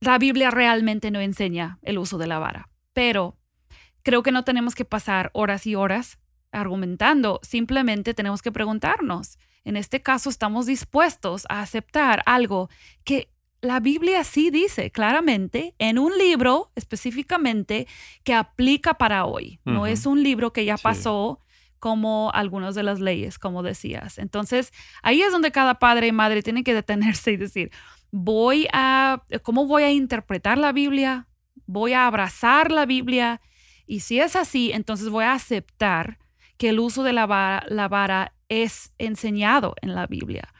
la 0.00 0.18
Biblia 0.18 0.50
realmente 0.50 1.10
no 1.10 1.20
enseña 1.20 1.78
el 1.82 1.98
uso 1.98 2.18
de 2.18 2.26
la 2.26 2.38
vara, 2.38 2.68
pero 2.92 3.36
creo 4.02 4.22
que 4.22 4.32
no 4.32 4.44
tenemos 4.44 4.74
que 4.74 4.84
pasar 4.84 5.30
horas 5.34 5.66
y 5.66 5.74
horas 5.74 6.18
argumentando, 6.52 7.40
simplemente 7.42 8.14
tenemos 8.14 8.42
que 8.42 8.52
preguntarnos, 8.52 9.38
en 9.64 9.76
este 9.76 10.00
caso 10.00 10.30
estamos 10.30 10.66
dispuestos 10.66 11.46
a 11.48 11.60
aceptar 11.60 12.22
algo 12.26 12.70
que 13.04 13.28
la 13.62 13.80
Biblia 13.80 14.24
sí 14.24 14.50
dice 14.50 14.90
claramente 14.90 15.74
en 15.78 15.98
un 15.98 16.16
libro 16.16 16.72
específicamente 16.76 17.86
que 18.24 18.34
aplica 18.34 18.94
para 18.94 19.24
hoy. 19.24 19.60
No 19.64 19.86
es 19.86 20.06
un 20.06 20.22
libro 20.22 20.52
que 20.52 20.64
ya 20.64 20.78
pasó 20.78 21.40
como 21.78 22.30
algunas 22.32 22.74
de 22.74 22.82
las 22.82 23.00
leyes, 23.00 23.38
como 23.38 23.62
decías. 23.62 24.18
Entonces, 24.18 24.72
ahí 25.02 25.22
es 25.22 25.32
donde 25.32 25.50
cada 25.50 25.78
padre 25.78 26.06
y 26.08 26.12
madre 26.12 26.42
tiene 26.42 26.64
que 26.64 26.74
detenerse 26.74 27.32
y 27.32 27.36
decir, 27.36 27.70
voy 28.10 28.66
a, 28.72 29.22
¿cómo 29.42 29.66
voy 29.66 29.82
a 29.82 29.90
interpretar 29.90 30.58
la 30.58 30.72
Biblia? 30.72 31.26
¿Voy 31.66 31.92
a 31.92 32.06
abrazar 32.06 32.70
la 32.70 32.86
Biblia? 32.86 33.40
Y 33.86 34.00
si 34.00 34.20
es 34.20 34.36
así, 34.36 34.72
entonces 34.72 35.08
voy 35.08 35.24
a 35.24 35.32
aceptar 35.32 36.18
que 36.56 36.70
el 36.70 36.80
uso 36.80 37.02
de 37.02 37.12
la 37.12 37.26
vara, 37.26 37.64
la 37.68 37.88
vara 37.88 38.34
es 38.48 38.92
enseñado 38.98 39.74
en 39.80 39.94
la 39.94 40.06
Biblia. 40.06 40.52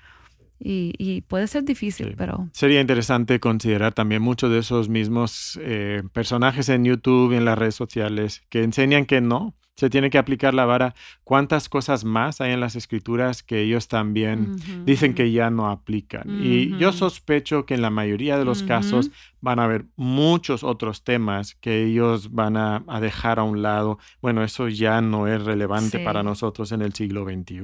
Y, 0.62 1.22
puede 1.22 1.46
ser 1.46 1.64
difícil, 1.64 2.14
pero... 2.16 2.48
Sería 2.52 2.80
interesante 2.80 3.40
considerar 3.40 3.94
también 3.94 4.20
muchos 4.20 4.50
de 4.50 4.58
esos 4.58 4.88
mismos 4.88 5.58
eh, 5.62 6.02
personajes 6.12 6.68
en 6.68 6.84
YouTube 6.84 7.32
y 7.32 7.36
en 7.36 7.46
las 7.46 7.58
redes 7.58 7.74
sociales 7.74 8.42
que 8.50 8.62
enseñan 8.62 9.06
que 9.06 9.22
no, 9.22 9.54
se 9.80 9.88
tiene 9.88 10.10
que 10.10 10.18
aplicar 10.18 10.52
la 10.52 10.66
vara. 10.66 10.94
¿Cuántas 11.24 11.70
cosas 11.70 12.04
más 12.04 12.42
hay 12.42 12.52
en 12.52 12.60
las 12.60 12.76
escrituras 12.76 13.42
que 13.42 13.62
ellos 13.62 13.88
también 13.88 14.56
dicen 14.84 15.14
que 15.14 15.32
ya 15.32 15.48
no 15.48 15.70
aplican? 15.70 16.44
Y 16.44 16.76
yo 16.76 16.92
sospecho 16.92 17.64
que 17.64 17.72
en 17.72 17.80
la 17.80 17.88
mayoría 17.88 18.36
de 18.36 18.44
los 18.44 18.62
casos 18.62 19.10
van 19.40 19.58
a 19.58 19.64
haber 19.64 19.86
muchos 19.96 20.64
otros 20.64 21.02
temas 21.02 21.54
que 21.54 21.82
ellos 21.82 22.30
van 22.32 22.58
a, 22.58 22.84
dejar 23.00 23.38
a 23.38 23.42
un 23.42 23.62
lado. 23.62 23.98
Bueno, 24.20 24.44
eso 24.44 24.68
ya 24.68 25.00
no 25.00 25.26
es 25.26 25.42
relevante 25.42 25.98
para 26.00 26.22
nosotros 26.22 26.72
en 26.72 26.82
el 26.82 26.92
siglo 26.92 27.24
XXI. 27.24 27.58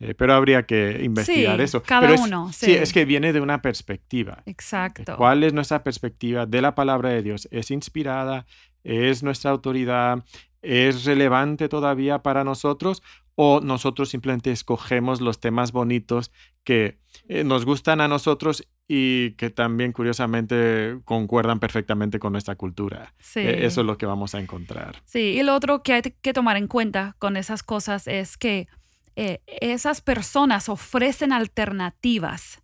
Eh, 0.00 0.14
pero 0.14 0.34
habría 0.34 0.64
que 0.64 1.00
investigar 1.02 1.62
eso. 1.62 1.82
Cada 1.82 2.12
uno. 2.12 2.52
sí. 2.52 2.72
es 2.72 2.92
que 2.92 3.06
viene 3.06 3.32
de 3.32 3.40
una 3.40 3.62
perspectiva. 3.62 4.42
Exacto. 4.44 5.16
¿Cuál 5.16 5.44
es 5.44 5.54
nuestra 5.54 5.82
perspectiva 5.82 6.44
de 6.44 6.60
la 6.60 6.74
palabra 6.74 7.08
de 7.08 7.22
Dios? 7.22 7.48
¿Es 7.50 7.70
inspirada? 7.70 8.44
¿Es 8.84 9.22
nuestra 9.22 9.50
autoridad? 9.50 10.22
¿Es 10.62 11.04
relevante 11.04 11.68
todavía 11.68 12.22
para 12.22 12.44
nosotros? 12.44 13.02
¿O 13.34 13.60
nosotros 13.60 14.08
simplemente 14.08 14.50
escogemos 14.50 15.20
los 15.20 15.38
temas 15.38 15.70
bonitos 15.70 16.32
que 16.64 16.98
eh, 17.28 17.44
nos 17.44 17.64
gustan 17.64 18.00
a 18.00 18.08
nosotros 18.08 18.66
y 18.88 19.32
que 19.32 19.50
también 19.50 19.92
curiosamente 19.92 20.98
concuerdan 21.04 21.60
perfectamente 21.60 22.18
con 22.18 22.32
nuestra 22.32 22.56
cultura? 22.56 23.14
Sí. 23.20 23.40
E, 23.40 23.64
eso 23.66 23.82
es 23.82 23.86
lo 23.86 23.96
que 23.96 24.06
vamos 24.06 24.34
a 24.34 24.40
encontrar. 24.40 25.02
Sí, 25.04 25.36
y 25.38 25.42
lo 25.44 25.54
otro 25.54 25.82
que 25.82 25.92
hay 25.92 26.02
que 26.02 26.32
tomar 26.32 26.56
en 26.56 26.66
cuenta 26.66 27.14
con 27.18 27.36
esas 27.36 27.62
cosas 27.62 28.08
es 28.08 28.36
que 28.36 28.66
eh, 29.14 29.40
esas 29.46 30.00
personas 30.00 30.68
ofrecen 30.68 31.32
alternativas 31.32 32.60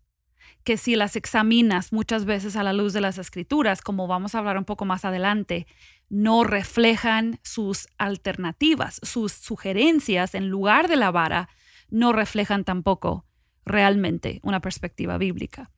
que 0.64 0.76
si 0.78 0.96
las 0.96 1.14
examinas 1.14 1.92
muchas 1.92 2.24
veces 2.24 2.56
a 2.56 2.62
la 2.62 2.72
luz 2.72 2.92
de 2.94 3.02
las 3.02 3.18
escrituras, 3.18 3.82
como 3.82 4.06
vamos 4.06 4.34
a 4.34 4.38
hablar 4.38 4.56
un 4.56 4.64
poco 4.64 4.86
más 4.86 5.04
adelante, 5.04 5.66
no 6.08 6.44
reflejan 6.44 7.40
sus 7.42 7.88
alternativas, 7.98 9.00
sus 9.02 9.32
sugerencias 9.32 10.34
en 10.34 10.48
lugar 10.48 10.88
de 10.88 10.96
la 10.96 11.10
vara, 11.10 11.48
no 11.90 12.12
reflejan 12.12 12.64
tampoco 12.64 13.26
realmente 13.64 14.40
una 14.42 14.60
perspectiva 14.60 15.18
bíblica. 15.18 15.70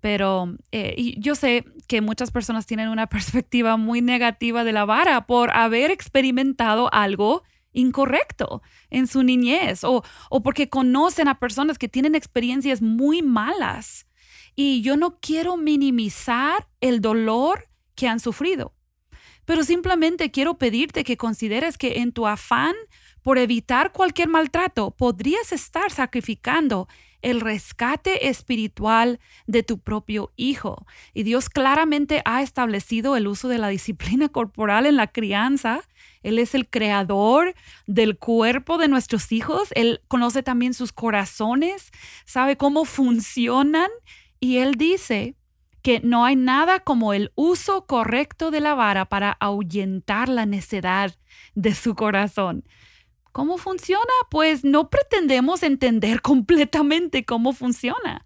Pero 0.00 0.56
eh, 0.72 1.14
yo 1.18 1.34
sé 1.34 1.64
que 1.88 2.00
muchas 2.00 2.30
personas 2.30 2.66
tienen 2.66 2.88
una 2.88 3.06
perspectiva 3.08 3.76
muy 3.76 4.02
negativa 4.02 4.64
de 4.64 4.72
la 4.72 4.84
vara 4.84 5.26
por 5.26 5.50
haber 5.50 5.90
experimentado 5.90 6.92
algo 6.92 7.42
incorrecto 7.72 8.62
en 8.88 9.06
su 9.06 9.22
niñez 9.24 9.82
o, 9.82 10.04
o 10.30 10.42
porque 10.42 10.68
conocen 10.68 11.28
a 11.28 11.40
personas 11.40 11.76
que 11.76 11.88
tienen 11.88 12.14
experiencias 12.14 12.82
muy 12.82 13.22
malas. 13.22 14.06
Y 14.54 14.82
yo 14.82 14.96
no 14.96 15.18
quiero 15.18 15.56
minimizar 15.56 16.68
el 16.80 17.00
dolor 17.00 17.68
que 17.96 18.06
han 18.06 18.20
sufrido, 18.20 18.74
pero 19.44 19.64
simplemente 19.64 20.30
quiero 20.30 20.58
pedirte 20.58 21.04
que 21.04 21.16
consideres 21.16 21.78
que 21.78 22.00
en 22.00 22.12
tu 22.12 22.26
afán 22.26 22.74
por 23.22 23.38
evitar 23.38 23.92
cualquier 23.92 24.28
maltrato 24.28 24.90
podrías 24.90 25.52
estar 25.52 25.90
sacrificando 25.90 26.88
el 27.24 27.40
rescate 27.40 28.28
espiritual 28.28 29.18
de 29.46 29.62
tu 29.62 29.78
propio 29.78 30.32
hijo. 30.36 30.86
Y 31.14 31.22
Dios 31.22 31.48
claramente 31.48 32.20
ha 32.26 32.42
establecido 32.42 33.16
el 33.16 33.26
uso 33.26 33.48
de 33.48 33.56
la 33.56 33.68
disciplina 33.68 34.28
corporal 34.28 34.84
en 34.84 34.96
la 34.96 35.06
crianza. 35.06 35.80
Él 36.22 36.38
es 36.38 36.54
el 36.54 36.68
creador 36.68 37.54
del 37.86 38.18
cuerpo 38.18 38.76
de 38.76 38.88
nuestros 38.88 39.32
hijos. 39.32 39.68
Él 39.74 40.02
conoce 40.06 40.42
también 40.42 40.74
sus 40.74 40.92
corazones, 40.92 41.92
sabe 42.26 42.58
cómo 42.58 42.84
funcionan. 42.84 43.88
Y 44.38 44.58
Él 44.58 44.74
dice 44.74 45.34
que 45.84 46.00
no 46.02 46.24
hay 46.24 46.34
nada 46.34 46.80
como 46.80 47.12
el 47.12 47.30
uso 47.34 47.84
correcto 47.84 48.50
de 48.50 48.62
la 48.62 48.74
vara 48.74 49.04
para 49.04 49.36
ahuyentar 49.38 50.30
la 50.30 50.46
necedad 50.46 51.14
de 51.54 51.74
su 51.74 51.94
corazón. 51.94 52.64
¿Cómo 53.32 53.58
funciona? 53.58 54.14
Pues 54.30 54.64
no 54.64 54.88
pretendemos 54.88 55.62
entender 55.62 56.22
completamente 56.22 57.26
cómo 57.26 57.52
funciona, 57.52 58.24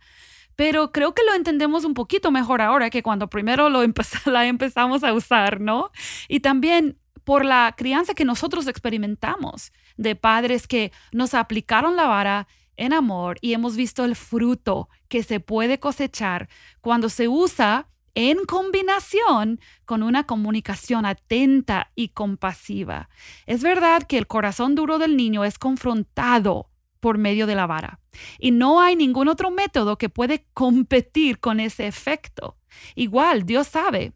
pero 0.54 0.92
creo 0.92 1.14
que 1.14 1.24
lo 1.24 1.34
entendemos 1.34 1.84
un 1.84 1.94
poquito 1.94 2.30
mejor 2.30 2.62
ahora 2.62 2.90
que 2.90 3.02
cuando 3.02 3.28
primero 3.28 3.68
la 4.26 4.46
empezamos 4.46 5.02
a 5.02 5.12
usar, 5.12 5.60
¿no? 5.60 5.90
Y 6.28 6.38
también 6.38 6.96
por 7.24 7.44
la 7.44 7.74
crianza 7.76 8.14
que 8.14 8.24
nosotros 8.24 8.68
experimentamos 8.68 9.72
de 9.96 10.14
padres 10.14 10.68
que 10.68 10.92
nos 11.10 11.34
aplicaron 11.34 11.96
la 11.96 12.06
vara 12.06 12.46
en 12.78 12.94
amor 12.94 13.36
y 13.42 13.52
hemos 13.52 13.76
visto 13.76 14.04
el 14.04 14.16
fruto 14.16 14.88
que 15.08 15.22
se 15.22 15.40
puede 15.40 15.78
cosechar 15.78 16.48
cuando 16.80 17.10
se 17.10 17.28
usa 17.28 17.88
en 18.14 18.44
combinación 18.46 19.60
con 19.84 20.02
una 20.02 20.24
comunicación 20.24 21.04
atenta 21.04 21.92
y 21.94 22.08
compasiva. 22.08 23.10
Es 23.46 23.62
verdad 23.62 24.02
que 24.04 24.18
el 24.18 24.26
corazón 24.26 24.74
duro 24.74 24.98
del 24.98 25.16
niño 25.16 25.44
es 25.44 25.58
confrontado 25.58 26.70
por 27.00 27.18
medio 27.18 27.46
de 27.46 27.54
la 27.54 27.66
vara 27.66 28.00
y 28.38 28.50
no 28.50 28.80
hay 28.80 28.96
ningún 28.96 29.28
otro 29.28 29.50
método 29.50 29.98
que 29.98 30.08
puede 30.08 30.46
competir 30.54 31.38
con 31.38 31.60
ese 31.60 31.86
efecto. 31.86 32.56
Igual, 32.94 33.44
Dios 33.44 33.68
sabe 33.68 34.14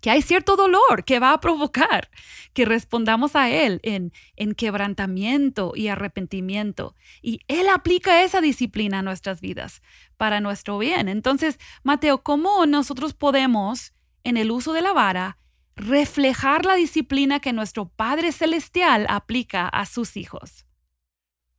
que 0.00 0.10
hay 0.10 0.22
cierto 0.22 0.56
dolor 0.56 1.04
que 1.04 1.18
va 1.18 1.32
a 1.32 1.40
provocar 1.40 2.10
que 2.52 2.64
respondamos 2.64 3.36
a 3.36 3.50
Él 3.50 3.80
en, 3.82 4.12
en 4.36 4.54
quebrantamiento 4.54 5.72
y 5.74 5.88
arrepentimiento. 5.88 6.94
Y 7.22 7.40
Él 7.48 7.68
aplica 7.68 8.22
esa 8.22 8.40
disciplina 8.40 9.00
a 9.00 9.02
nuestras 9.02 9.40
vidas 9.40 9.82
para 10.16 10.40
nuestro 10.40 10.78
bien. 10.78 11.08
Entonces, 11.08 11.58
Mateo, 11.82 12.22
¿cómo 12.22 12.66
nosotros 12.66 13.14
podemos, 13.14 13.92
en 14.24 14.36
el 14.36 14.50
uso 14.50 14.72
de 14.72 14.82
la 14.82 14.92
vara, 14.92 15.38
reflejar 15.76 16.64
la 16.64 16.74
disciplina 16.74 17.40
que 17.40 17.52
nuestro 17.52 17.88
Padre 17.88 18.32
Celestial 18.32 19.06
aplica 19.08 19.68
a 19.68 19.86
sus 19.86 20.16
hijos? 20.16 20.67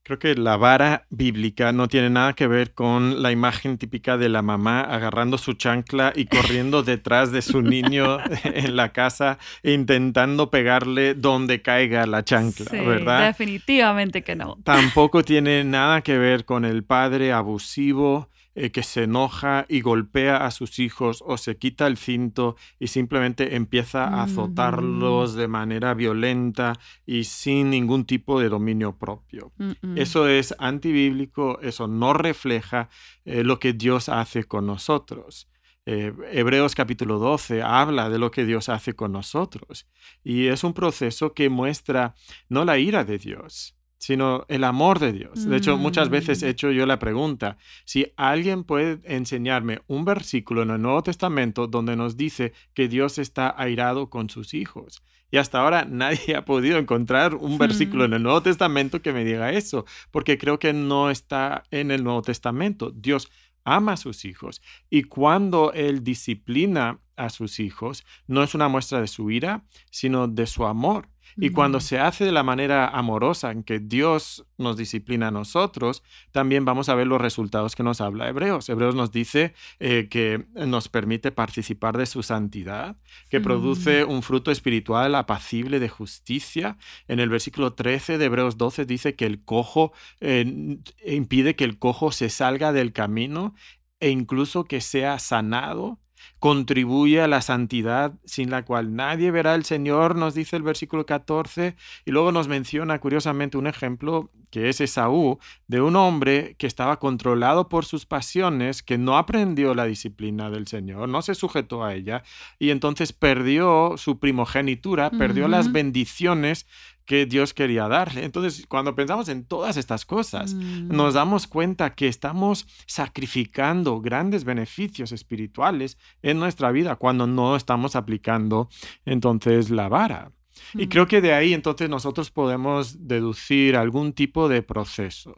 Creo 0.09 0.17
que 0.17 0.33
la 0.33 0.57
vara 0.57 1.05
bíblica 1.11 1.71
no 1.71 1.87
tiene 1.87 2.09
nada 2.09 2.33
que 2.33 2.47
ver 2.47 2.73
con 2.73 3.21
la 3.21 3.31
imagen 3.31 3.77
típica 3.77 4.17
de 4.17 4.27
la 4.27 4.41
mamá 4.41 4.81
agarrando 4.81 5.37
su 5.37 5.53
chancla 5.53 6.13
y 6.15 6.25
corriendo 6.25 6.81
detrás 6.81 7.31
de 7.31 7.43
su 7.43 7.61
niño 7.61 8.17
en 8.43 8.75
la 8.75 8.91
casa 8.91 9.37
e 9.61 9.71
intentando 9.71 10.49
pegarle 10.49 11.13
donde 11.13 11.61
caiga 11.61 12.07
la 12.07 12.23
chancla, 12.23 12.71
sí, 12.71 12.79
¿verdad? 12.79 13.27
Definitivamente 13.27 14.23
que 14.23 14.35
no. 14.35 14.57
Tampoco 14.63 15.21
tiene 15.21 15.63
nada 15.63 16.01
que 16.01 16.17
ver 16.17 16.43
con 16.43 16.65
el 16.65 16.83
padre 16.83 17.31
abusivo 17.31 18.29
eh, 18.61 18.71
que 18.71 18.83
se 18.83 19.03
enoja 19.03 19.65
y 19.69 19.79
golpea 19.79 20.45
a 20.45 20.51
sus 20.51 20.79
hijos 20.79 21.23
o 21.25 21.37
se 21.37 21.55
quita 21.55 21.87
el 21.87 21.95
cinto 21.95 22.57
y 22.77 22.87
simplemente 22.87 23.55
empieza 23.55 24.03
a 24.03 24.23
azotarlos 24.23 25.33
de 25.35 25.47
manera 25.47 25.93
violenta 25.93 26.77
y 27.05 27.23
sin 27.23 27.69
ningún 27.69 28.03
tipo 28.03 28.37
de 28.37 28.49
dominio 28.49 28.97
propio. 28.97 29.53
Eso 29.95 30.27
es 30.27 30.53
antibíblico, 30.59 31.61
eso 31.61 31.87
no 31.87 32.13
refleja 32.13 32.89
eh, 33.23 33.45
lo 33.45 33.59
que 33.59 33.71
Dios 33.71 34.09
hace 34.09 34.43
con 34.43 34.65
nosotros. 34.65 35.47
Eh, 35.85 36.11
Hebreos 36.33 36.75
capítulo 36.75 37.17
12 37.17 37.61
habla 37.61 38.09
de 38.09 38.19
lo 38.19 38.29
que 38.29 38.43
Dios 38.43 38.67
hace 38.67 38.93
con 38.93 39.13
nosotros 39.13 39.87
y 40.21 40.47
es 40.47 40.65
un 40.65 40.73
proceso 40.73 41.33
que 41.33 41.47
muestra 41.47 42.13
no 42.49 42.65
la 42.65 42.77
ira 42.77 43.05
de 43.05 43.19
Dios, 43.19 43.78
sino 43.99 44.45
el 44.47 44.63
amor 44.63 44.97
de 44.97 45.13
Dios. 45.13 45.47
De 45.47 45.57
hecho, 45.57 45.77
muchas 45.77 46.09
veces 46.09 46.41
he 46.41 46.47
mm. 46.47 46.49
hecho 46.49 46.71
yo 46.71 46.85
la 46.85 46.97
pregunta, 46.97 47.57
si 47.85 48.11
alguien 48.15 48.63
puede 48.63 48.99
enseñarme 49.03 49.81
un 49.87 50.05
versículo 50.05 50.63
en 50.63 50.71
el 50.71 50.81
Nuevo 50.81 51.03
Testamento 51.03 51.67
donde 51.67 51.95
nos 51.95 52.17
dice 52.17 52.53
que 52.73 52.87
Dios 52.87 53.19
está 53.19 53.53
airado 53.55 54.09
con 54.09 54.29
sus 54.29 54.53
hijos. 54.53 55.03
Y 55.31 55.37
hasta 55.37 55.59
ahora 55.59 55.85
nadie 55.89 56.35
ha 56.35 56.45
podido 56.45 56.77
encontrar 56.77 57.35
un 57.35 57.57
versículo 57.57 58.05
en 58.05 58.13
el 58.13 58.23
Nuevo 58.23 58.41
Testamento 58.41 59.01
que 59.01 59.13
me 59.13 59.25
diga 59.25 59.51
eso, 59.51 59.85
porque 60.11 60.37
creo 60.37 60.59
que 60.59 60.73
no 60.73 61.11
está 61.11 61.63
en 61.69 61.91
el 61.91 62.03
Nuevo 62.03 62.21
Testamento. 62.21 62.91
Dios 62.91 63.29
ama 63.65 63.93
a 63.93 63.97
sus 63.97 64.23
hijos 64.25 64.61
y 64.89 65.03
cuando 65.03 65.73
Él 65.73 66.03
disciplina 66.03 66.99
a 67.17 67.29
sus 67.29 67.59
hijos, 67.59 68.05
no 68.27 68.43
es 68.43 68.55
una 68.55 68.69
muestra 68.69 69.01
de 69.01 69.07
su 69.07 69.29
ira, 69.29 69.65
sino 69.91 70.27
de 70.29 70.47
su 70.47 70.65
amor. 70.65 71.09
Y 71.37 71.49
cuando 71.51 71.79
se 71.79 71.99
hace 71.99 72.25
de 72.25 72.31
la 72.31 72.43
manera 72.43 72.87
amorosa 72.87 73.51
en 73.51 73.63
que 73.63 73.79
Dios 73.79 74.45
nos 74.57 74.77
disciplina 74.77 75.29
a 75.29 75.31
nosotros, 75.31 76.03
también 76.31 76.65
vamos 76.65 76.89
a 76.89 76.95
ver 76.95 77.07
los 77.07 77.21
resultados 77.21 77.75
que 77.75 77.83
nos 77.83 78.01
habla 78.01 78.27
Hebreos. 78.27 78.69
Hebreos 78.69 78.95
nos 78.95 79.11
dice 79.11 79.53
eh, 79.79 80.07
que 80.09 80.45
nos 80.53 80.89
permite 80.89 81.31
participar 81.31 81.97
de 81.97 82.05
su 82.05 82.23
santidad, 82.23 82.97
que 83.29 83.39
produce 83.39 84.03
un 84.03 84.21
fruto 84.21 84.51
espiritual 84.51 85.15
apacible 85.15 85.79
de 85.79 85.89
justicia. 85.89 86.77
En 87.07 87.19
el 87.19 87.29
versículo 87.29 87.73
13 87.73 88.17
de 88.17 88.25
Hebreos 88.25 88.57
12 88.57 88.85
dice 88.85 89.15
que 89.15 89.25
el 89.25 89.43
cojo 89.43 89.93
eh, 90.19 90.79
impide 91.05 91.55
que 91.55 91.63
el 91.63 91.79
cojo 91.79 92.11
se 92.11 92.29
salga 92.29 92.71
del 92.73 92.93
camino 92.93 93.53
e 93.99 94.09
incluso 94.09 94.65
que 94.65 94.81
sea 94.81 95.19
sanado 95.19 95.99
contribuye 96.39 97.21
a 97.21 97.27
la 97.27 97.41
santidad 97.41 98.13
sin 98.25 98.49
la 98.49 98.63
cual 98.63 98.95
nadie 98.95 99.29
verá 99.31 99.53
al 99.53 99.65
Señor, 99.65 100.15
nos 100.15 100.33
dice 100.33 100.55
el 100.55 100.63
versículo 100.63 101.05
14, 101.05 101.75
y 102.05 102.11
luego 102.11 102.31
nos 102.31 102.47
menciona 102.47 102.99
curiosamente 102.99 103.57
un 103.57 103.67
ejemplo 103.67 104.31
que 104.51 104.69
es 104.69 104.81
Esaú, 104.81 105.37
de 105.67 105.79
un 105.79 105.95
hombre 105.95 106.55
que 106.57 106.65
estaba 106.65 106.97
controlado 106.97 107.69
por 107.69 107.85
sus 107.85 108.05
pasiones, 108.07 108.81
que 108.81 108.97
no 108.97 109.17
aprendió 109.17 109.75
la 109.75 109.85
disciplina 109.85 110.49
del 110.49 110.65
Señor, 110.65 111.07
no 111.07 111.21
se 111.21 111.35
sujetó 111.35 111.83
a 111.83 111.93
ella 111.93 112.23
y 112.57 112.71
entonces 112.71 113.13
perdió 113.13 113.93
su 113.97 114.17
primogenitura, 114.17 115.11
perdió 115.11 115.47
las 115.47 115.71
bendiciones 115.71 116.65
que 117.05 117.25
Dios 117.25 117.55
quería 117.55 117.87
darle. 117.87 118.23
Entonces, 118.23 118.65
cuando 118.67 118.93
pensamos 118.93 119.29
en 119.29 119.43
todas 119.43 119.77
estas 119.77 120.05
cosas, 120.05 120.53
Mm. 120.53 120.95
nos 120.95 121.15
damos 121.15 121.47
cuenta 121.47 121.95
que 121.95 122.07
estamos 122.07 122.67
sacrificando 122.85 123.99
grandes 123.99 124.43
beneficios 124.43 125.11
espirituales 125.11 125.97
en 126.29 126.39
nuestra 126.39 126.71
vida 126.71 126.95
cuando 126.95 127.27
no 127.27 127.55
estamos 127.55 127.95
aplicando 127.95 128.69
entonces 129.05 129.69
la 129.69 129.89
vara. 129.89 130.31
Y 130.73 130.85
Mm. 130.85 130.89
creo 130.89 131.07
que 131.07 131.21
de 131.21 131.33
ahí 131.33 131.53
entonces 131.53 131.89
nosotros 131.89 132.31
podemos 132.31 133.07
deducir 133.07 133.75
algún 133.75 134.13
tipo 134.13 134.49
de 134.49 134.61
proceso. 134.61 135.33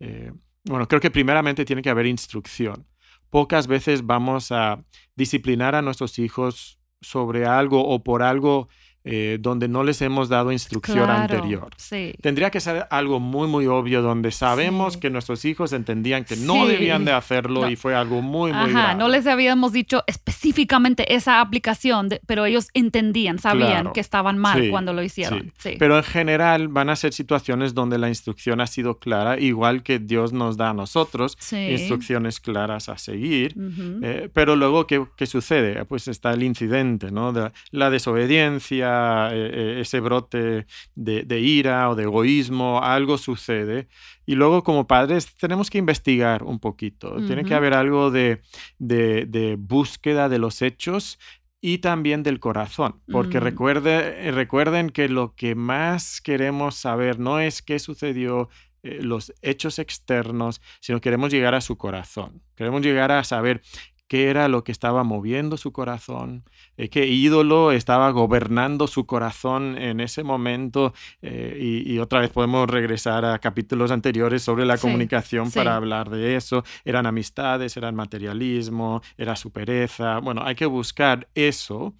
Eh, 0.00 0.32
bueno, 0.64 0.86
creo 0.88 1.00
que 1.00 1.10
primeramente 1.10 1.64
tiene 1.64 1.82
que 1.82 1.90
haber 1.90 2.06
instrucción. 2.06 2.86
Pocas 3.30 3.66
veces 3.66 4.06
vamos 4.06 4.50
a 4.52 4.82
disciplinar 5.14 5.74
a 5.74 5.82
nuestros 5.82 6.18
hijos 6.18 6.78
sobre 7.00 7.46
algo 7.46 7.86
o 7.86 8.02
por 8.02 8.22
algo 8.22 8.68
eh, 9.10 9.38
donde 9.40 9.68
no 9.68 9.82
les 9.84 10.00
hemos 10.02 10.28
dado 10.28 10.52
instrucción 10.52 11.04
Claro, 11.04 11.22
anterior. 11.22 11.70
Sí. 11.76 12.14
Tendría 12.20 12.50
que 12.50 12.60
ser 12.60 12.86
algo 12.90 13.20
muy, 13.20 13.48
muy 13.48 13.66
obvio 13.66 14.02
donde 14.02 14.30
sabemos 14.30 14.94
Sí. 14.94 15.00
que 15.00 15.10
nuestros 15.10 15.44
hijos 15.44 15.72
entendían 15.72 16.24
que 16.24 16.36
no 16.36 16.66
debían 16.66 17.04
de 17.04 17.12
hacerlo 17.12 17.62
No. 17.62 17.70
y 17.70 17.76
fue 17.76 17.94
algo 17.94 18.22
muy, 18.22 18.52
muy 18.52 18.70
Ajá, 18.70 18.70
grave. 18.70 18.94
no 18.96 19.08
les 19.08 19.26
habíamos 19.26 19.72
dicho 19.72 20.02
específicamente 20.06 21.14
esa 21.14 21.40
aplicación, 21.40 22.08
de- 22.08 22.20
pero 22.26 22.44
ellos 22.46 22.68
entendían, 22.74 23.38
sabían 23.38 23.68
Claro. 23.70 23.92
que 23.92 24.00
estaban 24.00 24.38
mal 24.38 24.68
cuando 24.70 24.92
lo 24.92 25.02
hicieron. 25.02 25.52
Pero 25.78 25.96
en 25.96 26.04
general 26.04 26.68
van 26.68 26.90
a 26.90 26.96
ser 26.96 27.12
situaciones 27.12 27.74
donde 27.74 27.98
la 27.98 28.08
instrucción 28.08 28.60
ha 28.60 28.66
sido 28.66 28.98
clara, 28.98 29.38
igual 29.38 29.82
que 29.82 29.98
Dios 29.98 30.32
nos 30.32 30.56
da 30.56 30.70
a 30.70 30.74
nosotros 30.74 31.36
instrucciones 31.52 32.40
claras 32.40 32.88
a 32.88 32.98
seguir. 32.98 33.54
Eh, 34.02 34.28
pero 34.32 34.56
luego, 34.56 34.86
¿qué, 34.86 35.04
qué 35.16 35.26
sucede? 35.26 35.84
Pues 35.84 36.08
está 36.08 36.32
el 36.32 36.42
incidente, 36.42 37.10
¿no? 37.10 37.32
De 37.32 37.50
la 37.70 37.90
desobediencia, 37.90 38.97
eh, 39.32 39.50
eh, 39.52 39.80
ese 39.80 40.00
brote 40.00 40.66
de, 40.94 41.22
de 41.22 41.40
ira 41.40 41.88
o 41.90 41.94
de 41.94 42.04
egoísmo, 42.04 42.80
algo 42.82 43.18
sucede. 43.18 43.88
Y 44.26 44.34
luego, 44.34 44.62
como 44.62 44.86
padres, 44.86 45.34
tenemos 45.36 45.70
que 45.70 45.78
investigar 45.78 46.42
un 46.42 46.58
poquito. 46.58 47.16
Tiene 47.26 47.44
que 47.44 47.54
haber 47.54 47.74
algo 47.74 48.10
de, 48.10 48.40
de- 48.78 49.24
de 49.26 49.56
búsqueda 49.58 50.28
de 50.28 50.38
los 50.38 50.60
hechos 50.62 51.18
y 51.60 51.78
también 51.78 52.22
del 52.22 52.38
corazón, 52.38 53.00
porque 53.10 53.40
Mm. 53.40 53.42
recuerde, 53.42 54.28
eh, 54.28 54.30
recuerden 54.32 54.90
que 54.90 55.08
lo 55.08 55.34
que 55.34 55.54
más 55.56 56.20
queremos 56.20 56.76
saber 56.76 57.18
no 57.18 57.40
es 57.40 57.62
qué 57.62 57.78
sucedió, 57.78 58.48
eh, 58.84 59.00
los 59.02 59.32
hechos 59.42 59.80
externos, 59.80 60.60
sino 60.80 61.00
queremos 61.00 61.32
llegar 61.32 61.54
a 61.56 61.60
su 61.60 61.76
corazón. 61.76 62.42
Queremos 62.54 62.80
llegar 62.82 63.10
a 63.10 63.24
saber 63.24 63.60
qué 64.08 64.28
era 64.30 64.48
lo 64.48 64.64
que 64.64 64.72
estaba 64.72 65.04
moviendo 65.04 65.56
su 65.56 65.70
corazón, 65.70 66.44
eh, 66.76 66.88
qué 66.88 67.06
ídolo 67.06 67.72
estaba 67.72 68.10
gobernando 68.10 68.86
su 68.86 69.06
corazón 69.06 69.76
en 69.78 70.00
ese 70.00 70.24
momento. 70.24 70.94
eh, 71.22 71.56
y, 71.60 71.92
y 71.92 71.98
otra 71.98 72.20
vez 72.20 72.30
podemos 72.30 72.68
regresar 72.68 73.24
a 73.24 73.38
capítulos 73.38 73.90
anteriores 73.90 74.42
sobre 74.42 74.64
la 74.64 74.76
Sí, 74.76 74.82
comunicación 74.82 75.50
sí. 75.50 75.58
para 75.58 75.76
hablar 75.76 76.10
de 76.10 76.36
eso. 76.36 76.64
Eran 76.84 77.06
amistades, 77.06 77.76
eran 77.76 77.94
materialismo, 77.94 79.02
era 79.16 79.36
su 79.36 79.50
pereza. 79.52 80.18
Bueno, 80.20 80.42
hay 80.44 80.54
que 80.54 80.66
buscar 80.66 81.28
eso. 81.34 81.94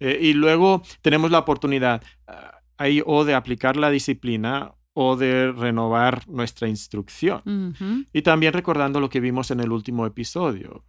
eh, 0.00 0.18
y 0.20 0.32
luego 0.34 0.82
tenemos 1.00 1.30
la 1.30 1.38
oportunidad 1.38 2.02
ah, 2.26 2.58
ahí 2.76 3.02
o 3.06 3.24
de 3.24 3.34
aplicar 3.34 3.76
la 3.76 3.90
disciplina 3.90 4.72
o 4.94 5.16
de 5.16 5.52
renovar 5.52 6.28
nuestra 6.28 6.68
instrucción. 6.68 7.74
Y 8.12 8.20
también 8.22 8.52
recordando 8.52 9.00
lo 9.00 9.08
que 9.08 9.20
vimos 9.20 9.50
en 9.50 9.60
el 9.60 9.72
último 9.72 10.04
episodio. 10.04 10.84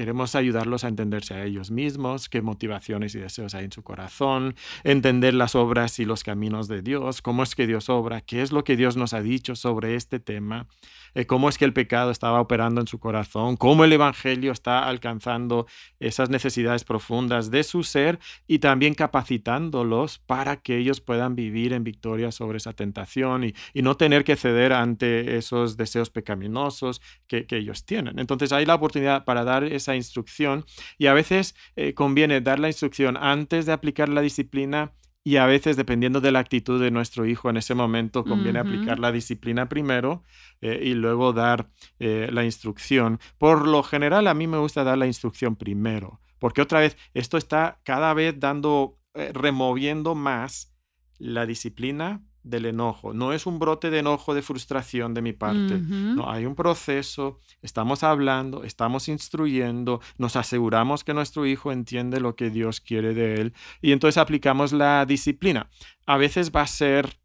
Queremos 0.00 0.34
ayudarlos 0.34 0.84
a 0.84 0.88
entenderse 0.88 1.34
a 1.34 1.44
ellos 1.44 1.70
mismos, 1.70 2.30
qué 2.30 2.40
motivaciones 2.40 3.14
y 3.14 3.18
deseos 3.18 3.54
hay 3.54 3.66
en 3.66 3.72
su 3.72 3.82
corazón, 3.82 4.54
entender 4.82 5.34
las 5.34 5.54
obras 5.54 5.98
y 5.98 6.06
los 6.06 6.24
caminos 6.24 6.68
de 6.68 6.80
Dios, 6.80 7.20
cómo 7.20 7.42
es 7.42 7.54
que 7.54 7.66
Dios 7.66 7.90
obra, 7.90 8.22
qué 8.22 8.40
es 8.40 8.50
lo 8.50 8.64
que 8.64 8.78
Dios 8.78 8.96
nos 8.96 9.12
ha 9.12 9.20
dicho 9.20 9.56
sobre 9.56 9.96
este 9.96 10.18
tema, 10.18 10.68
eh, 11.14 11.26
cómo 11.26 11.50
es 11.50 11.58
que 11.58 11.66
el 11.66 11.74
pecado 11.74 12.10
estaba 12.12 12.40
operando 12.40 12.80
en 12.80 12.86
su 12.86 12.98
corazón, 12.98 13.58
cómo 13.58 13.84
el 13.84 13.92
Evangelio 13.92 14.52
está 14.52 14.88
alcanzando 14.88 15.66
esas 15.98 16.30
necesidades 16.30 16.84
profundas 16.84 17.50
de 17.50 17.62
su 17.62 17.82
ser 17.82 18.20
y 18.46 18.60
también 18.60 18.94
capacitándolos 18.94 20.18
para 20.20 20.62
que 20.62 20.78
ellos 20.78 21.02
puedan 21.02 21.34
vivir 21.34 21.74
en 21.74 21.84
victoria 21.84 22.32
sobre 22.32 22.56
esa 22.56 22.72
tentación 22.72 23.44
y, 23.44 23.54
no 23.82 23.96
tener 23.96 24.24
que 24.24 24.36
ceder 24.36 24.72
ante 24.72 25.36
esos 25.36 25.76
deseos 25.76 26.10
pecaminosos 26.10 27.00
que 27.26 27.46
ellos 27.50 27.84
tienen. 27.84 28.18
Entonces 28.18 28.52
hay 28.52 28.66
la 28.66 28.74
oportunidad 28.74 29.24
para 29.24 29.42
dar 29.42 29.64
esa 29.64 29.89
instrucción 29.96 30.64
y 30.98 31.06
a 31.06 31.14
veces 31.14 31.54
eh, 31.76 31.94
conviene 31.94 32.40
dar 32.40 32.58
la 32.58 32.68
instrucción 32.68 33.16
antes 33.16 33.66
de 33.66 33.72
aplicar 33.72 34.08
la 34.08 34.20
disciplina 34.20 34.92
y 35.22 35.36
a 35.36 35.46
veces, 35.46 35.76
dependiendo 35.76 36.20
de 36.20 36.32
la 36.32 36.38
actitud 36.38 36.80
de 36.80 36.90
nuestro 36.90 37.26
hijo 37.26 37.50
en 37.50 37.58
ese 37.58 37.74
momento, 37.74 38.24
conviene 38.24 38.58
aplicar 38.58 38.98
la 38.98 39.12
disciplina 39.12 39.68
primero 39.68 40.24
eh, 40.62 40.80
y 40.82 40.94
luego 40.94 41.34
dar 41.34 41.68
eh, 41.98 42.30
la 42.32 42.44
instrucción. 42.44 43.20
Por 43.36 43.68
lo 43.68 43.82
general, 43.82 44.26
a 44.28 44.34
mí 44.34 44.46
me 44.46 44.56
gusta 44.56 44.82
dar 44.82 44.96
la 44.96 45.06
instrucción 45.06 45.56
primero, 45.56 46.20
porque 46.38 46.62
otra 46.62 46.80
vez, 46.80 46.96
esto 47.12 47.36
está 47.36 47.80
cada 47.84 48.14
vez 48.14 48.40
dando, 48.40 48.98
eh, 49.12 49.30
removiendo 49.34 50.14
más 50.14 50.74
la 51.18 51.44
disciplina 51.44 52.22
del 52.42 52.66
enojo. 52.66 53.12
No 53.12 53.32
es 53.32 53.46
un 53.46 53.58
brote 53.58 53.90
de 53.90 53.98
enojo, 53.98 54.34
de 54.34 54.42
frustración 54.42 55.14
de 55.14 55.22
mi 55.22 55.32
parte. 55.32 55.78
No, 55.78 56.30
hay 56.30 56.46
un 56.46 56.54
proceso, 56.54 57.38
estamos 57.62 58.02
hablando, 58.02 58.64
estamos 58.64 59.08
instruyendo, 59.08 60.00
nos 60.18 60.36
aseguramos 60.36 61.04
que 61.04 61.14
nuestro 61.14 61.46
hijo 61.46 61.72
entiende 61.72 62.20
lo 62.20 62.36
que 62.36 62.50
Dios 62.50 62.80
quiere 62.80 63.14
de 63.14 63.34
él 63.34 63.54
y 63.80 63.92
entonces 63.92 64.18
aplicamos 64.18 64.72
la 64.72 65.04
disciplina. 65.06 65.68
A 66.06 66.16
veces 66.16 66.50
va 66.54 66.62
a 66.62 66.66
ser 66.66 67.20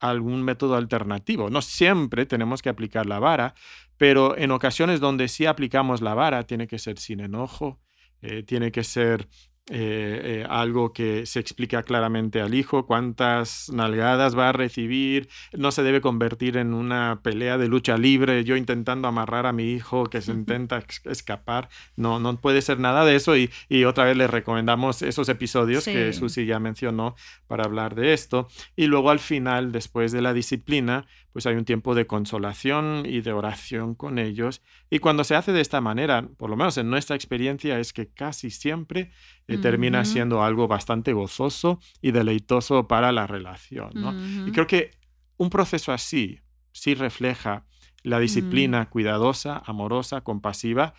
algún 0.00 0.42
método 0.42 0.76
alternativo. 0.76 1.50
No 1.50 1.62
siempre 1.62 2.26
tenemos 2.26 2.62
que 2.62 2.68
aplicar 2.68 3.06
la 3.06 3.18
vara, 3.18 3.54
pero 3.96 4.36
en 4.36 4.50
ocasiones 4.50 5.00
donde 5.00 5.28
sí 5.28 5.46
aplicamos 5.46 6.00
la 6.02 6.14
vara 6.14 6.44
tiene 6.44 6.66
que 6.66 6.78
ser 6.78 6.98
sin 6.98 7.20
enojo, 7.20 7.80
eh, 8.22 8.42
tiene 8.42 8.70
que 8.70 8.84
ser 8.84 9.28
eh, 9.70 10.42
eh, 10.42 10.46
algo 10.48 10.92
que 10.92 11.26
se 11.26 11.40
explica 11.40 11.82
claramente 11.82 12.40
al 12.40 12.54
hijo, 12.54 12.86
cuántas 12.86 13.70
nalgadas 13.70 14.36
va 14.36 14.48
a 14.48 14.52
recibir, 14.52 15.28
no 15.52 15.72
se 15.72 15.82
debe 15.82 16.00
convertir 16.00 16.56
en 16.56 16.74
una 16.74 17.20
pelea 17.22 17.58
de 17.58 17.68
lucha 17.68 17.96
libre, 17.96 18.44
yo 18.44 18.56
intentando 18.56 19.08
amarrar 19.08 19.46
a 19.46 19.52
mi 19.52 19.72
hijo 19.72 20.04
que 20.04 20.20
se 20.20 20.32
intenta 20.32 20.82
escapar, 21.04 21.68
no, 21.96 22.18
no 22.18 22.40
puede 22.40 22.62
ser 22.62 22.78
nada 22.80 23.04
de 23.04 23.16
eso 23.16 23.36
y, 23.36 23.50
y 23.68 23.84
otra 23.84 24.04
vez 24.04 24.16
les 24.16 24.30
recomendamos 24.30 25.02
esos 25.02 25.28
episodios 25.28 25.84
que. 25.84 26.08
Susi 26.12 26.46
ya 26.46 26.58
mencionó 26.58 27.14
para 27.46 27.64
hablar 27.64 27.94
de 27.94 28.12
esto. 28.12 28.48
Y 28.76 28.86
luego 28.86 29.10
al 29.10 29.18
final, 29.18 29.72
después 29.72 30.12
de 30.12 30.22
la 30.22 30.32
disciplina, 30.32 31.06
pues 31.32 31.46
hay 31.46 31.56
un 31.56 31.64
tiempo 31.64 31.94
de 31.94 32.06
consolación 32.06 33.04
y 33.06 33.20
de 33.20 33.32
oración 33.32 33.94
con 33.94 34.18
ellos. 34.18 34.62
Y 34.90 34.98
cuando 34.98 35.24
se 35.24 35.34
hace 35.34 35.52
de 35.52 35.60
esta 35.60 35.80
manera, 35.80 36.26
por 36.36 36.50
lo 36.50 36.56
menos 36.56 36.76
en 36.78 36.90
nuestra 36.90 37.16
experiencia, 37.16 37.78
es 37.78 37.92
que 37.92 38.08
casi 38.08 38.50
siempre 38.50 39.10
eh, 39.48 39.58
termina 39.58 40.04
siendo 40.04 40.42
algo 40.44 40.68
bastante 40.68 41.12
gozoso 41.12 41.80
y 42.02 42.12
deleitoso 42.12 42.86
para 42.86 43.10
la 43.12 43.26
relación. 43.26 43.90
¿no? 43.94 44.14
Y 44.46 44.52
creo 44.52 44.66
que 44.66 44.90
un 45.36 45.50
proceso 45.50 45.92
así 45.92 46.40
sí 46.72 46.94
refleja 46.94 47.64
la 48.02 48.20
disciplina 48.20 48.88
cuidadosa, 48.88 49.62
amorosa, 49.66 50.20
compasiva, 50.20 50.94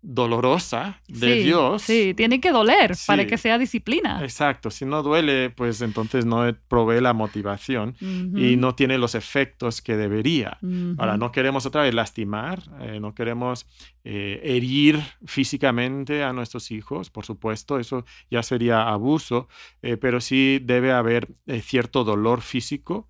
dolorosa 0.00 1.00
de 1.08 1.34
Sí, 1.34 1.42
Dios. 1.44 1.82
Sí, 1.82 2.14
tiene 2.16 2.40
que 2.40 2.52
doler 2.52 2.94
para 3.06 3.26
que 3.26 3.36
sea 3.36 3.58
disciplina. 3.58 4.22
Exacto, 4.22 4.70
si 4.70 4.84
no 4.84 5.02
duele, 5.02 5.50
pues 5.50 5.80
entonces 5.82 6.24
no 6.24 6.44
provee 6.68 7.00
la 7.00 7.12
motivación 7.14 7.96
y 8.00 8.56
no 8.56 8.74
tiene 8.74 8.96
los 8.98 9.14
efectos 9.14 9.82
que 9.82 9.96
debería. 9.96 10.58
Ahora, 10.98 11.16
no 11.16 11.32
queremos 11.32 11.66
otra 11.66 11.82
vez 11.82 11.94
lastimar, 11.94 12.62
eh, 12.80 13.00
no 13.00 13.14
queremos 13.14 13.66
eh, 14.10 14.40
herir 14.42 15.02
físicamente 15.26 16.24
a 16.24 16.32
nuestros 16.32 16.70
hijos, 16.70 17.10
por 17.10 17.26
supuesto, 17.26 17.78
eso 17.78 18.06
ya 18.30 18.42
sería 18.42 18.88
abuso, 18.88 19.48
eh, 19.82 19.98
pero 19.98 20.22
sí 20.22 20.60
debe 20.64 20.92
haber 20.92 21.28
eh, 21.46 21.60
cierto 21.60 22.04
dolor 22.04 22.40
físico 22.40 23.06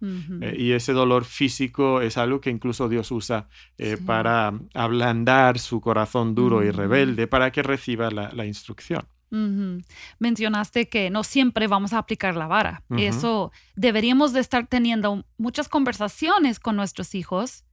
y 0.57 0.73
ese 0.73 0.93
dolor 0.93 1.25
físico 1.25 2.01
es 2.01 2.19
algo 2.19 2.41
que 2.41 2.51
incluso 2.51 2.89
Dios 2.89 3.13
usa 3.13 3.47
Sí. 3.79 3.95
para 4.05 4.53
ablandar 4.75 5.61
su 5.61 5.81
corazón 5.81 6.35
duro 6.35 6.65
y 6.65 6.73
rebelde 6.73 7.29
para 7.29 7.53
que 7.53 7.63
reciba 7.63 8.11
la, 8.11 8.33
la 8.33 8.45
instrucción. 8.45 9.05
Mencionaste 10.19 10.89
que 10.89 11.11
no 11.11 11.23
siempre 11.23 11.69
vamos 11.69 11.93
a 11.93 11.99
aplicar 11.99 12.35
la 12.35 12.47
vara. 12.47 12.83
Eso 12.97 13.53
deberíamos 13.77 14.33
de 14.33 14.41
estar 14.41 14.67
teniendo 14.67 15.25
muchas 15.37 15.69
conversaciones 15.69 16.59
con 16.59 16.75
nuestros 16.77 17.15
hijos 17.15 17.65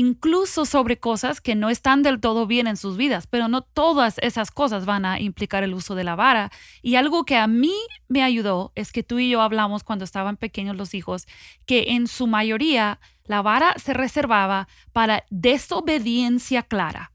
incluso 0.00 0.64
sobre 0.64 0.98
cosas 0.98 1.42
que 1.42 1.54
no 1.54 1.68
están 1.68 2.02
del 2.02 2.20
todo 2.20 2.46
bien 2.46 2.66
en 2.66 2.78
sus 2.78 2.96
vidas, 2.96 3.26
pero 3.26 3.48
no 3.48 3.60
todas 3.60 4.16
esas 4.22 4.50
cosas 4.50 4.86
van 4.86 5.04
a 5.04 5.20
implicar 5.20 5.62
el 5.62 5.74
uso 5.74 5.94
de 5.94 6.04
la 6.04 6.16
vara. 6.16 6.50
Y 6.80 6.94
algo 6.96 7.26
que 7.26 7.36
a 7.36 7.46
mí 7.46 7.74
me 8.08 8.22
ayudó 8.22 8.72
es 8.76 8.92
que 8.92 9.02
tú 9.02 9.18
y 9.18 9.28
yo 9.28 9.42
hablamos 9.42 9.84
cuando 9.84 10.06
estaban 10.06 10.38
pequeños 10.38 10.74
los 10.76 10.94
hijos, 10.94 11.26
que 11.66 11.90
en 11.90 12.06
su 12.06 12.26
mayoría 12.26 12.98
la 13.24 13.42
vara 13.42 13.74
se 13.76 13.92
reservaba 13.92 14.68
para 14.92 15.24
desobediencia 15.28 16.62
clara. 16.62 17.12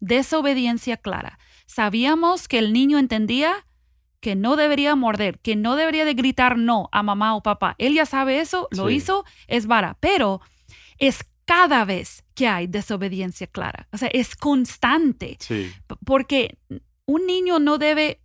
Desobediencia 0.00 0.96
clara. 0.96 1.38
Sabíamos 1.66 2.48
que 2.48 2.58
el 2.58 2.72
niño 2.72 2.98
entendía 2.98 3.64
que 4.18 4.34
no 4.34 4.56
debería 4.56 4.96
morder, 4.96 5.38
que 5.38 5.54
no 5.54 5.76
debería 5.76 6.04
de 6.04 6.14
gritar 6.14 6.58
no 6.58 6.88
a 6.90 7.04
mamá 7.04 7.36
o 7.36 7.44
papá. 7.44 7.76
Él 7.78 7.94
ya 7.94 8.06
sabe 8.06 8.40
eso, 8.40 8.66
lo 8.72 8.90
hizo, 8.90 9.24
es 9.46 9.66
vara, 9.66 9.98
pero 10.00 10.40
es 10.98 11.24
cada 11.44 11.84
vez 11.84 12.24
que 12.34 12.48
hay 12.48 12.66
desobediencia 12.66 13.46
clara. 13.46 13.88
O 13.92 13.98
sea, 13.98 14.08
es 14.12 14.36
constante. 14.36 15.38
Porque 16.04 16.58
un 17.06 17.26
niño 17.26 17.58
no 17.58 17.78
debe 17.78 18.20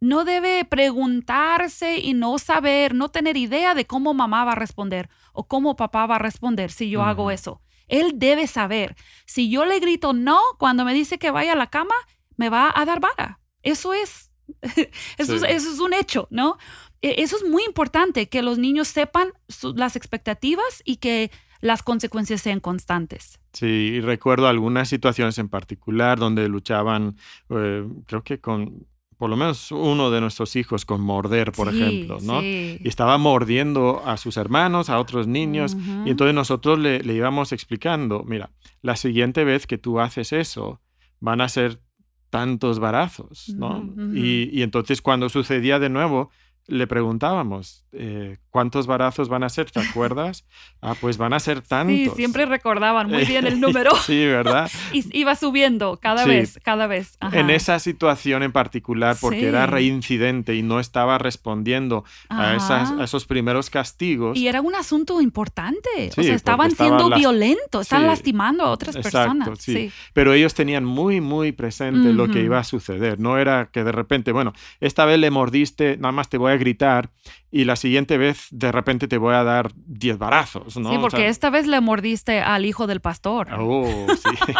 no 0.00 0.24
debe 0.24 0.66
preguntarse 0.66 1.98
y 1.98 2.12
no 2.12 2.38
saber, 2.38 2.94
no 2.94 3.08
tener 3.08 3.38
idea 3.38 3.74
de 3.74 3.86
cómo 3.86 4.12
mamá 4.12 4.44
va 4.44 4.52
a 4.52 4.56
responder 4.56 5.08
o 5.32 5.48
cómo 5.48 5.76
papá 5.76 6.04
va 6.04 6.16
a 6.16 6.18
responder 6.18 6.70
si 6.70 6.90
yo 6.90 7.02
hago 7.02 7.30
eso. 7.30 7.62
Él 7.88 8.18
debe 8.18 8.46
saber. 8.46 8.96
Si 9.24 9.48
yo 9.48 9.64
le 9.64 9.80
grito 9.80 10.12
no 10.12 10.40
cuando 10.58 10.84
me 10.84 10.92
dice 10.92 11.18
que 11.18 11.30
vaya 11.30 11.52
a 11.52 11.56
la 11.56 11.70
cama, 11.70 11.94
me 12.36 12.50
va 12.50 12.70
a 12.74 12.84
dar 12.84 13.00
vara. 13.00 13.40
Eso 13.62 13.94
es, 13.94 14.30
eso, 15.16 15.46
es 15.46 15.80
un 15.80 15.94
hecho, 15.94 16.28
¿no? 16.30 16.58
E, 17.00 17.22
eso 17.22 17.36
es 17.36 17.44
muy 17.44 17.64
importante, 17.64 18.28
que 18.28 18.42
los 18.42 18.58
niños 18.58 18.88
sepan 18.88 19.32
las 19.74 19.96
expectativas 19.96 20.82
y 20.84 20.96
que 20.96 21.30
las 21.64 21.82
consecuencias 21.82 22.42
sean 22.42 22.60
constantes. 22.60 23.40
Sí, 23.54 23.64
y 23.66 24.00
recuerdo 24.02 24.48
algunas 24.48 24.86
situaciones 24.86 25.38
en 25.38 25.48
particular 25.48 26.18
donde 26.18 26.46
luchaban, 26.46 27.16
eh, 27.48 27.88
creo 28.06 28.22
que 28.22 28.38
con 28.38 28.86
por 29.16 29.30
lo 29.30 29.36
menos 29.36 29.72
uno 29.72 30.10
de 30.10 30.20
nuestros 30.20 30.56
hijos 30.56 30.84
con 30.84 31.00
morder, 31.00 31.52
por 31.52 31.68
ejemplo, 31.72 32.18
¿no? 32.20 32.42
Y 32.42 32.82
estaba 32.84 33.16
mordiendo 33.16 34.02
a 34.04 34.18
sus 34.18 34.36
hermanos, 34.36 34.90
a 34.90 34.98
otros 34.98 35.26
niños, 35.26 35.74
y 36.04 36.10
entonces 36.10 36.34
nosotros 36.34 36.78
le, 36.78 37.00
le, 37.00 37.14
íbamos 37.14 37.52
explicando, 37.52 38.24
mira, 38.24 38.50
la 38.82 38.96
siguiente 38.96 39.44
vez 39.44 39.66
que 39.66 39.78
tú 39.78 40.00
haces 40.00 40.34
eso, 40.34 40.82
van 41.20 41.40
a 41.40 41.48
ser 41.48 41.80
tantos 42.28 42.80
barazos, 42.80 43.48
¿no? 43.56 43.94
y, 44.12 44.50
y, 44.52 44.62
entonces 44.62 45.00
cuando 45.00 45.30
sucedía 45.30 45.78
de 45.78 45.88
nuevo, 45.88 46.30
le 46.66 46.86
preguntábamos, 46.86 47.84
eh, 47.92 48.38
¿cuántos 48.48 48.86
barazos 48.86 49.28
van 49.28 49.44
a 49.44 49.48
ser? 49.48 49.70
¿Te 49.70 49.80
acuerdas? 49.80 50.44
Ah, 50.86 50.94
pues 51.00 51.16
van 51.16 51.32
a 51.32 51.40
ser 51.40 51.62
tantos. 51.62 51.96
Sí, 51.96 52.10
siempre 52.14 52.44
recordaban 52.44 53.08
muy 53.08 53.24
bien 53.24 53.46
el 53.46 53.58
número. 53.60 53.96
sí, 54.04 54.26
¿verdad? 54.26 54.70
y 54.92 55.18
iba 55.18 55.34
subiendo 55.34 55.98
cada 55.98 56.26
vez, 56.26 56.60
cada 56.62 56.86
vez. 56.86 57.16
En 57.32 57.48
esa 57.48 57.78
situación 57.78 58.42
en 58.42 58.52
particular, 58.52 59.16
porque 59.18 59.48
era 59.48 59.64
reincidente 59.64 60.54
y 60.54 60.62
no 60.62 60.80
estaba 60.80 61.16
respondiendo 61.16 62.04
a, 62.28 62.54
esas, 62.54 62.90
esos 63.00 63.24
primeros 63.24 63.70
castigos. 63.70 64.36
Y 64.36 64.46
era 64.46 64.60
un 64.60 64.74
asunto 64.74 65.22
importante. 65.22 66.10
o 66.14 66.22
sea, 66.22 66.34
estaban 66.34 66.72
siendo 66.72 67.08
violentos, 67.08 67.80
estaban 67.80 68.08
lastimando 68.08 68.64
a 68.64 68.70
otras 68.70 68.94
personas. 68.94 69.58
Sí. 69.58 69.90
Pero 70.12 70.34
ellos 70.34 70.52
tenían 70.52 70.84
muy, 70.84 71.22
muy 71.22 71.52
presente 71.52 72.12
lo 72.12 72.28
que 72.28 72.42
iba 72.42 72.58
a 72.58 72.64
suceder. 72.64 73.18
No 73.18 73.38
era 73.38 73.70
que 73.72 73.84
de 73.84 73.92
repente, 73.92 74.32
bueno, 74.32 74.52
esta 74.80 75.06
vez 75.06 75.18
le 75.18 75.30
mordiste, 75.30 75.96
nada 75.96 76.12
más 76.12 76.28
te 76.28 76.36
voy 76.36 76.52
a 76.52 76.53
gritar 76.56 77.10
y 77.50 77.64
la 77.64 77.76
siguiente 77.76 78.18
vez 78.18 78.48
de 78.50 78.72
repente 78.72 79.08
te 79.08 79.18
voy 79.18 79.34
a 79.34 79.44
dar 79.44 79.72
diez 79.74 80.18
barazos, 80.18 80.76
¿no? 80.76 80.90
Sí, 80.90 80.98
porque 81.00 81.28
esta 81.28 81.50
vez 81.50 81.66
le 81.66 81.80
mordiste 81.80 82.40
al 82.40 82.66
hijo 82.66 82.86
del 82.86 83.00
pastor. 83.00 83.48
Oh, 83.58 84.06
sí. 84.14 84.52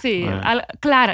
sí, 0.00 0.26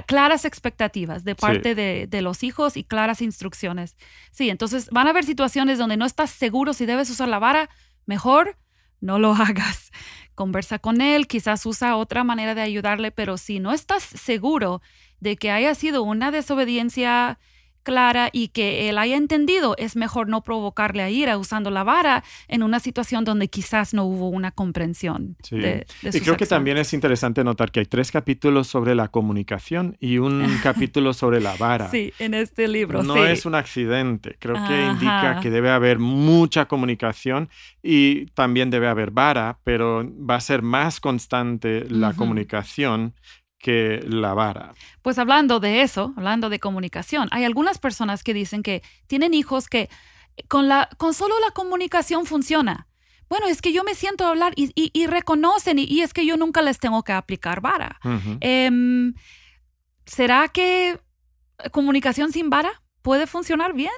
claras 0.06 0.44
expectativas 0.44 1.24
de 1.24 1.34
parte 1.34 1.74
de, 1.74 2.06
de, 2.08 2.22
los 2.22 2.42
hijos 2.42 2.76
y 2.76 2.84
claras 2.84 3.22
instrucciones. 3.22 3.96
Sí, 4.30 4.50
entonces 4.50 4.88
van 4.90 5.06
a 5.06 5.10
haber 5.10 5.24
situaciones 5.24 5.78
donde 5.78 5.96
no 5.96 6.04
estás 6.04 6.30
seguro 6.30 6.72
si 6.72 6.86
debes 6.86 7.10
usar 7.10 7.28
la 7.28 7.38
vara, 7.38 7.70
mejor 8.06 8.56
no 9.00 9.18
lo 9.18 9.32
hagas. 9.34 9.92
Conversa 10.34 10.78
con 10.78 11.00
él, 11.00 11.26
quizás 11.26 11.64
usa 11.64 11.96
otra 11.96 12.24
manera 12.24 12.54
de 12.54 12.60
ayudarle, 12.60 13.10
pero 13.10 13.38
si 13.38 13.60
no 13.60 13.72
estás 13.72 14.02
seguro 14.02 14.82
de 15.20 15.36
que 15.36 15.50
haya 15.50 15.74
sido 15.74 16.02
una 16.02 16.30
desobediencia 16.30 17.38
clara 17.86 18.30
y 18.32 18.48
que 18.48 18.88
él 18.88 18.98
haya 18.98 19.16
entendido, 19.16 19.76
es 19.78 19.94
mejor 19.94 20.28
no 20.28 20.42
provocarle 20.42 21.04
a 21.04 21.08
ira 21.08 21.38
usando 21.38 21.70
la 21.70 21.84
vara 21.84 22.24
en 22.48 22.64
una 22.64 22.80
situación 22.80 23.24
donde 23.24 23.46
quizás 23.46 23.94
no 23.94 24.04
hubo 24.04 24.28
una 24.28 24.50
comprensión. 24.50 25.36
De, 25.52 25.86
y 26.02 26.20
creo 26.20 26.36
que 26.36 26.46
también 26.46 26.78
es 26.78 26.92
interesante 26.92 27.44
notar 27.44 27.70
que 27.70 27.78
hay 27.78 27.86
tres 27.86 28.10
capítulos 28.10 28.66
sobre 28.66 28.96
la 28.96 29.06
comunicación 29.06 29.96
y 30.00 30.18
un 30.18 30.44
capítulo 30.64 31.12
sobre 31.12 31.40
la 31.40 31.54
vara. 31.54 31.88
Sí, 31.88 32.12
en 32.18 32.34
este 32.34 32.66
libro. 32.66 33.04
No 33.04 33.24
es 33.24 33.46
un 33.46 33.54
accidente, 33.54 34.36
creo 34.40 34.56
que 34.66 34.86
indica 34.86 35.38
que 35.40 35.50
debe 35.50 35.70
haber 35.70 36.00
mucha 36.00 36.66
comunicación 36.66 37.48
y 37.84 38.26
también 38.34 38.68
debe 38.68 38.88
haber 38.88 39.12
vara, 39.12 39.60
pero 39.62 40.04
va 40.28 40.34
a 40.34 40.40
ser 40.40 40.62
más 40.62 40.98
constante 40.98 41.86
la 41.88 42.14
comunicación 42.14 43.14
que 43.66 44.00
la 44.06 44.32
vara. 44.32 44.74
Pues 45.02 45.18
hablando 45.18 45.58
de 45.58 45.82
eso, 45.82 46.14
hablando 46.16 46.50
de 46.50 46.60
comunicación, 46.60 47.28
hay 47.32 47.42
algunas 47.42 47.78
personas 47.78 48.22
que 48.22 48.32
dicen 48.32 48.62
que 48.62 48.80
tienen 49.08 49.34
hijos 49.34 49.66
que 49.66 49.90
con, 50.46 50.68
la, 50.68 50.88
con 50.98 51.14
solo 51.14 51.34
la 51.40 51.50
comunicación 51.50 52.26
funciona. 52.26 52.86
Bueno, 53.28 53.48
es 53.48 53.60
que 53.60 53.72
yo 53.72 53.82
me 53.82 53.96
siento 53.96 54.24
a 54.24 54.30
hablar 54.30 54.52
y, 54.54 55.06
reconocen 55.08 55.80
y, 55.80 56.00
es 56.00 56.14
que 56.14 56.24
yo 56.24 56.36
nunca 56.36 56.62
les 56.62 56.78
tengo 56.78 57.02
que 57.02 57.10
aplicar 57.10 57.60
vara. 57.60 57.98
Em, 58.38 59.14
¿Será 60.04 60.46
que 60.46 61.00
comunicación 61.72 62.30
sin 62.30 62.48
vara 62.48 62.70
puede 63.02 63.26
funcionar 63.26 63.74
bien? 63.74 63.90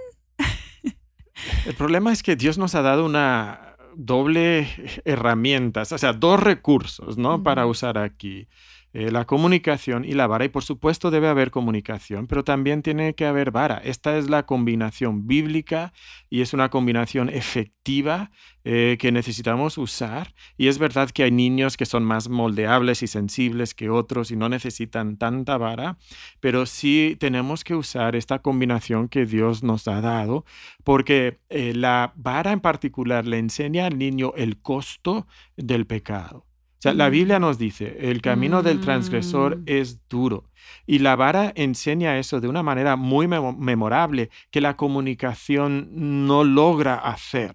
El 1.67 1.75
problema 1.75 2.11
es 2.11 2.23
que 2.23 2.37
Dios 2.37 2.57
nos 2.57 2.75
ha 2.75 2.81
dado 2.81 3.05
una 3.05 3.77
doble 3.97 4.67
herramienta, 5.05 5.83
o 5.83 5.99
sea, 5.99 6.15
dos 6.15 6.41
recursos, 6.41 7.19
¿no? 7.19 7.43
Para 7.43 7.67
usar 7.67 7.99
aquí. 7.99 8.49
Eh, 8.94 9.11
la 9.11 9.27
comunicación 9.27 10.05
y 10.07 10.12
la 10.12 10.27
vara. 10.27 10.46
Y 10.46 10.48
por 10.48 10.64
supuesto 10.64 11.11
debe 11.11 11.29
haber 11.29 11.51
comunicación, 11.51 12.27
pero 12.27 12.42
también 12.42 12.83
tiene 12.83 13.14
que 13.14 13.27
haber 13.27 13.51
vara. 13.51 13.81
Esta 13.85 14.16
es 14.16 14.31
la 14.31 14.46
combinación 14.46 15.27
bíblica 15.27 15.92
y 16.31 16.40
es 16.40 16.55
una 16.55 16.70
combinación 16.70 17.29
efectiva 17.29 18.31
eh, 18.64 18.96
que 18.98 19.12
necesitamos 19.12 19.77
usar. 19.77 20.35
Y 20.57 20.68
es 20.68 20.79
verdad 20.79 21.11
que 21.11 21.22
hay 21.22 21.31
niños 21.31 21.77
que 21.77 21.85
son 21.85 22.05
más 22.05 22.31
moldeables 22.31 23.03
y 23.03 23.07
sensibles 23.09 23.74
que 23.74 23.90
otros 23.90 24.31
y 24.31 24.37
no 24.37 24.48
necesitan 24.48 25.18
tanta 25.18 25.59
vara, 25.59 25.98
pero 26.40 26.64
sí 26.64 27.16
tenemos 27.20 27.64
que 27.64 27.74
usar 27.74 28.16
esta 28.16 28.40
combinación 28.40 29.09
que 29.09 29.27
Dios 29.27 29.62
nos 29.62 29.87
ha 29.87 30.01
dado, 30.01 30.46
porque 30.83 31.40
eh, 31.51 31.74
la 31.74 32.12
vara 32.16 32.53
en 32.53 32.61
particular 32.61 33.27
le 33.27 33.38
enseña 33.38 33.87
al 33.87 33.98
niño 33.98 34.33
el 34.37 34.61
costo 34.61 35.27
del 35.57 35.87
pecado. 35.87 36.48
O 36.79 36.81
sea, 36.81 36.95
la 36.95 37.09
Biblia 37.09 37.41
nos 37.41 37.59
dice, 37.59 37.97
el 38.09 38.23
camino 38.23 38.62
del 38.62 38.81
transgresor 38.81 39.57
mm. 39.59 39.62
es 39.67 40.09
duro. 40.09 40.45
Y 40.87 41.01
la 41.01 41.17
vara 41.17 41.53
enseña 41.57 42.19
eso 42.19 42.41
de 42.41 42.47
una 42.47 42.62
manera 42.62 42.95
muy 42.95 43.27
memorable 43.27 44.31
que 44.53 44.61
la 44.61 44.77
comunicación 44.77 45.88
no 45.93 46.45
logra 46.45 46.95
hacer. 46.95 47.55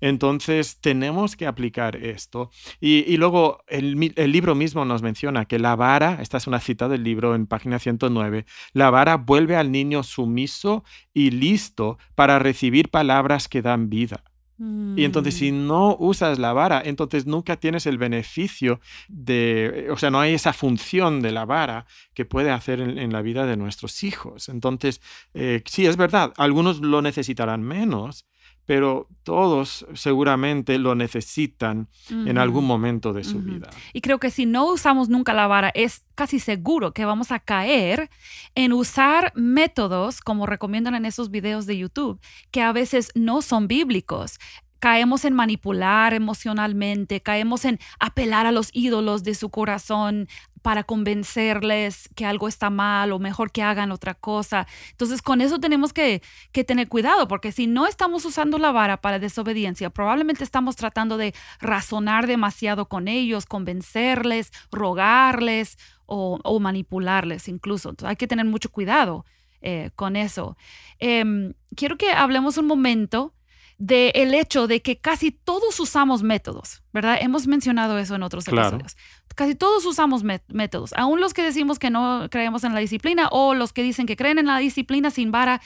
Entonces 0.00 0.80
tenemos 0.80 1.36
que 1.36 1.46
aplicar 1.46 1.94
esto. 1.96 2.50
Y, 2.80 3.16
luego 3.16 3.62
el, 3.68 4.12
el, 4.16 4.32
libro 4.32 4.56
mismo 4.56 4.84
nos 4.84 5.02
menciona 5.02 5.44
que 5.44 5.60
la 5.60 5.76
vara, 5.76 6.18
esta 6.20 6.38
es 6.38 6.48
una 6.48 6.58
cita 6.58 6.88
del 6.88 7.04
libro 7.04 7.36
en 7.36 7.46
página 7.46 7.78
109, 7.78 8.44
la 8.72 8.90
vara 8.90 9.16
vuelve 9.16 9.56
al 9.56 9.70
niño 9.70 10.02
sumiso 10.02 10.84
y 11.14 11.30
listo 11.30 11.98
para 12.16 12.40
recibir 12.40 12.90
palabras 12.90 13.48
que 13.48 13.62
dan 13.62 13.88
vida. 13.88 14.24
Y 14.60 15.04
entonces 15.04 15.34
si 15.34 15.52
mm. 15.52 15.66
no 15.68 15.96
usas 16.00 16.40
la 16.40 16.52
vara, 16.52 16.82
entonces 16.84 17.26
nunca 17.26 17.56
tienes 17.56 17.86
el 17.86 17.96
beneficio 17.96 18.80
de, 19.08 19.86
o 19.90 19.96
sea, 19.96 20.10
no 20.10 20.18
hay 20.18 20.34
esa 20.34 20.52
función 20.52 21.22
de 21.22 21.30
la 21.30 21.44
vara 21.44 21.86
que 22.12 22.24
puede 22.24 22.50
hacer 22.50 22.80
en, 22.80 23.12
la 23.12 23.22
vida 23.22 23.46
de 23.46 23.56
nuestros 23.56 24.02
hijos. 24.02 24.48
Entonces, 24.48 25.00
eh, 25.32 25.62
sí, 25.64 25.86
es 25.86 25.96
verdad, 25.96 26.32
algunos 26.36 26.80
lo 26.80 27.02
necesitarán 27.02 27.62
menos, 27.62 28.26
pero 28.68 29.08
todos 29.22 29.86
seguramente 29.94 30.78
lo 30.78 30.94
necesitan 30.94 31.88
en 32.10 32.36
algún 32.36 32.66
momento 32.66 33.14
de 33.14 33.24
su 33.24 33.40
vida. 33.40 33.70
Y 33.94 34.02
creo 34.02 34.18
que 34.18 34.30
si 34.30 34.44
no 34.44 34.70
usamos 34.70 35.08
nunca 35.08 35.32
la 35.32 35.46
vara, 35.46 35.70
es 35.74 36.04
casi 36.14 36.38
seguro 36.38 36.92
que 36.92 37.06
vamos 37.06 37.32
a 37.32 37.38
caer 37.38 38.10
en 38.54 38.74
usar 38.74 39.32
métodos, 39.34 40.20
como 40.20 40.44
recomiendan 40.44 40.94
en 40.94 41.06
esos 41.06 41.30
videos 41.30 41.64
de 41.64 41.78
YouTube, 41.78 42.20
que 42.50 42.60
a 42.60 42.72
veces 42.72 43.10
no 43.14 43.40
son 43.40 43.68
bíblicos 43.68 44.38
caemos 44.78 45.24
en 45.24 45.34
manipular 45.34 46.14
emocionalmente, 46.14 47.20
caemos 47.20 47.64
en 47.64 47.78
apelar 47.98 48.46
a 48.46 48.52
los 48.52 48.70
ídolos 48.72 49.24
de 49.24 49.34
su 49.34 49.50
corazón 49.50 50.28
para 50.62 50.84
convencerles 50.84 52.08
que 52.14 52.26
algo 52.26 52.48
está 52.48 52.68
mal 52.70 53.12
o 53.12 53.18
mejor 53.18 53.52
que 53.52 53.62
hagan 53.62 53.92
otra 53.92 54.14
cosa. 54.14 54.66
Entonces 54.90 55.22
con 55.22 55.40
eso 55.40 55.60
tenemos 55.60 55.92
que, 55.92 56.22
que 56.52 56.64
tener 56.64 56.88
cuidado 56.88 57.28
porque 57.28 57.52
si 57.52 57.66
no 57.66 57.86
estamos 57.86 58.24
usando 58.24 58.58
la 58.58 58.72
vara 58.72 59.00
para 59.00 59.18
desobediencia, 59.18 59.90
probablemente 59.90 60.44
estamos 60.44 60.76
tratando 60.76 61.16
de 61.16 61.34
razonar 61.60 62.26
demasiado 62.26 62.88
con 62.88 63.08
ellos, 63.08 63.46
convencerles, 63.46 64.52
rogarles 64.70 65.78
o, 66.06 66.60
manipularles 66.60 67.48
incluso. 67.48 67.90
Entonces 67.90 68.10
hay 68.10 68.16
que 68.16 68.26
tener 68.26 68.46
mucho 68.46 68.70
cuidado 68.70 69.24
eh, 69.60 69.90
con 69.94 70.16
eso. 70.16 70.56
Em, 70.98 71.54
quiero 71.76 71.96
que 71.96 72.12
hablemos 72.12 72.56
un 72.58 72.66
momento 72.66 73.34
del 73.78 74.10
el 74.14 74.34
hecho 74.34 74.66
de 74.66 74.82
que 74.82 74.98
casi 74.98 75.30
todos 75.30 75.78
usamos 75.80 76.22
métodos, 76.22 76.82
¿verdad? 76.92 77.18
Hemos 77.20 77.46
mencionado 77.46 77.98
eso 77.98 78.16
en 78.16 78.24
otros 78.24 78.46
episodios. 78.46 78.96
Casi 79.34 79.54
todos 79.54 79.86
usamos 79.86 80.24
métodos, 80.24 80.92
aún 80.94 81.20
los 81.20 81.32
que 81.32 81.42
decimos 81.42 81.78
que 81.78 81.90
no 81.90 82.26
creemos 82.28 82.64
en 82.64 82.74
la 82.74 82.80
disciplina 82.80 83.28
o 83.30 83.54
los 83.54 83.72
que 83.72 83.84
dicen 83.84 84.06
que 84.06 84.16
creen 84.16 84.38
en 84.38 84.46
la 84.46 84.58
disciplina 84.58 85.10
sin 85.10 85.30
vara, 85.30 85.60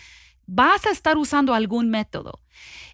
vas 0.46 0.84
a 0.86 0.90
estar 0.90 1.16
usando 1.16 1.54
algún 1.54 1.88
método. 1.88 2.38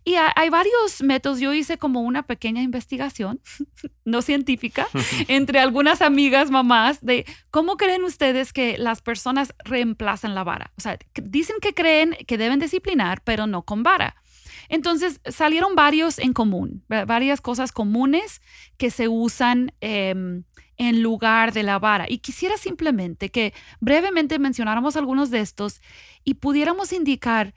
Y 0.05 0.15
hay 0.15 0.49
varios 0.49 1.03
métodos. 1.03 1.41
Yo 1.41 1.53
hice 1.53 1.77
como 1.77 2.01
una 2.01 2.23
pequeña 2.23 2.63
investigación, 2.63 3.41
no 4.05 4.23
científica, 4.23 4.87
entre 5.29 5.59
algunas 5.59 6.01
amigas, 6.01 6.51
mamás, 6.51 7.05
de 7.05 7.27
cómo 7.51 7.77
creen 7.77 8.05
ustedes 8.05 8.53
que 8.53 8.79
las 8.79 9.03
personas 9.03 9.55
reemplazan 9.65 10.35
la 10.35 10.45
vara. 10.45 10.73
O 10.79 10.81
sea, 10.81 10.99
dicen 11.15 11.57
que 11.61 11.75
creen 11.75 12.17
que 12.27 12.39
deben 12.39 12.61
disciplinar, 12.61 13.21
pero 13.23 13.47
no 13.47 13.63
con 13.63 13.83
vara. 13.83 14.17
Entonces 14.69 15.21
salieron 15.25 15.75
varios 15.75 16.19
en 16.19 16.33
común, 16.33 16.85
varias 16.89 17.41
cosas 17.41 17.73
comunes 17.73 18.43
que 18.77 18.91
se 18.91 19.09
usan 19.09 19.73
em, 19.81 20.45
en 20.77 21.03
lugar 21.03 21.53
de 21.53 21.63
la 21.63 21.79
vara. 21.79 22.07
Y 22.09 22.19
quisiera 22.19 22.57
simplemente 22.57 23.31
que 23.31 23.55
brevemente 23.81 24.39
mencionáramos 24.39 24.97
algunos 24.97 25.31
de 25.31 25.41
estos 25.41 25.81
y 26.25 26.35
pudiéramos 26.35 26.93
indicar 26.93 27.55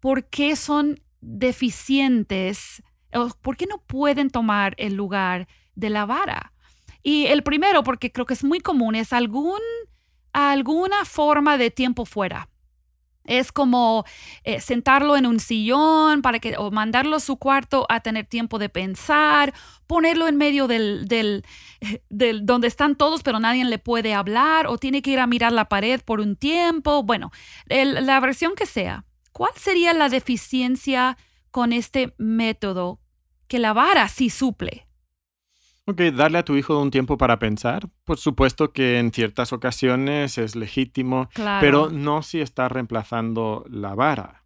por 0.00 0.24
qué 0.24 0.56
son 0.56 1.00
deficientes, 1.20 2.82
o 3.14 3.28
por 3.42 3.56
qué 3.56 3.66
no 3.66 3.78
pueden 3.78 4.30
tomar 4.30 4.74
el 4.78 4.94
lugar 4.94 5.46
de 5.74 5.90
la 5.90 6.06
vara. 6.06 6.52
Y 7.02 7.26
el 7.26 7.42
primero, 7.42 7.82
porque 7.82 8.12
creo 8.12 8.26
que 8.26 8.34
es 8.34 8.44
muy 8.44 8.60
común, 8.60 8.94
es 8.94 9.12
algún, 9.12 9.60
alguna 10.32 11.04
forma 11.04 11.56
de 11.56 11.70
tiempo 11.70 12.04
fuera. 12.04 12.49
Es 13.24 13.52
como 13.52 14.04
eh, 14.44 14.60
sentarlo 14.60 15.16
en 15.16 15.26
un 15.26 15.40
sillón 15.40 16.22
para 16.22 16.38
que, 16.38 16.56
o 16.56 16.70
mandarlo 16.70 17.16
a 17.16 17.20
su 17.20 17.36
cuarto 17.36 17.86
a 17.88 18.00
tener 18.00 18.26
tiempo 18.26 18.58
de 18.58 18.68
pensar, 18.68 19.54
ponerlo 19.86 20.26
en 20.26 20.36
medio 20.36 20.66
del, 20.66 21.06
del, 21.06 21.44
del, 22.08 22.46
donde 22.46 22.68
están 22.68 22.96
todos, 22.96 23.22
pero 23.22 23.38
nadie 23.38 23.64
le 23.64 23.78
puede 23.78 24.14
hablar, 24.14 24.66
o 24.66 24.78
tiene 24.78 25.02
que 25.02 25.10
ir 25.10 25.20
a 25.20 25.26
mirar 25.26 25.52
la 25.52 25.68
pared 25.68 26.00
por 26.00 26.20
un 26.20 26.36
tiempo. 26.36 27.02
Bueno, 27.02 27.30
la 27.66 28.20
versión 28.20 28.54
que 28.54 28.66
sea. 28.66 29.04
¿Cuál 29.32 29.52
sería 29.56 29.94
la 29.94 30.08
deficiencia 30.08 31.16
con 31.50 31.72
este 31.72 32.14
método 32.18 33.00
que 33.46 33.58
la 33.58 33.72
vara 33.72 34.08
sí 34.08 34.28
suple? 34.28 34.89
Ok, 35.90 36.02
darle 36.14 36.38
a 36.38 36.44
tu 36.44 36.54
hijo 36.54 36.80
un 36.80 36.92
tiempo 36.92 37.18
para 37.18 37.40
pensar. 37.40 37.88
Por 38.04 38.16
supuesto 38.16 38.72
que 38.72 39.00
en 39.00 39.10
ciertas 39.10 39.52
ocasiones 39.52 40.38
es 40.38 40.54
legítimo, 40.54 41.28
pero 41.60 41.90
no 41.90 42.22
si 42.22 42.40
está 42.40 42.68
reemplazando 42.68 43.64
la 43.68 43.96
vara. 43.96 44.39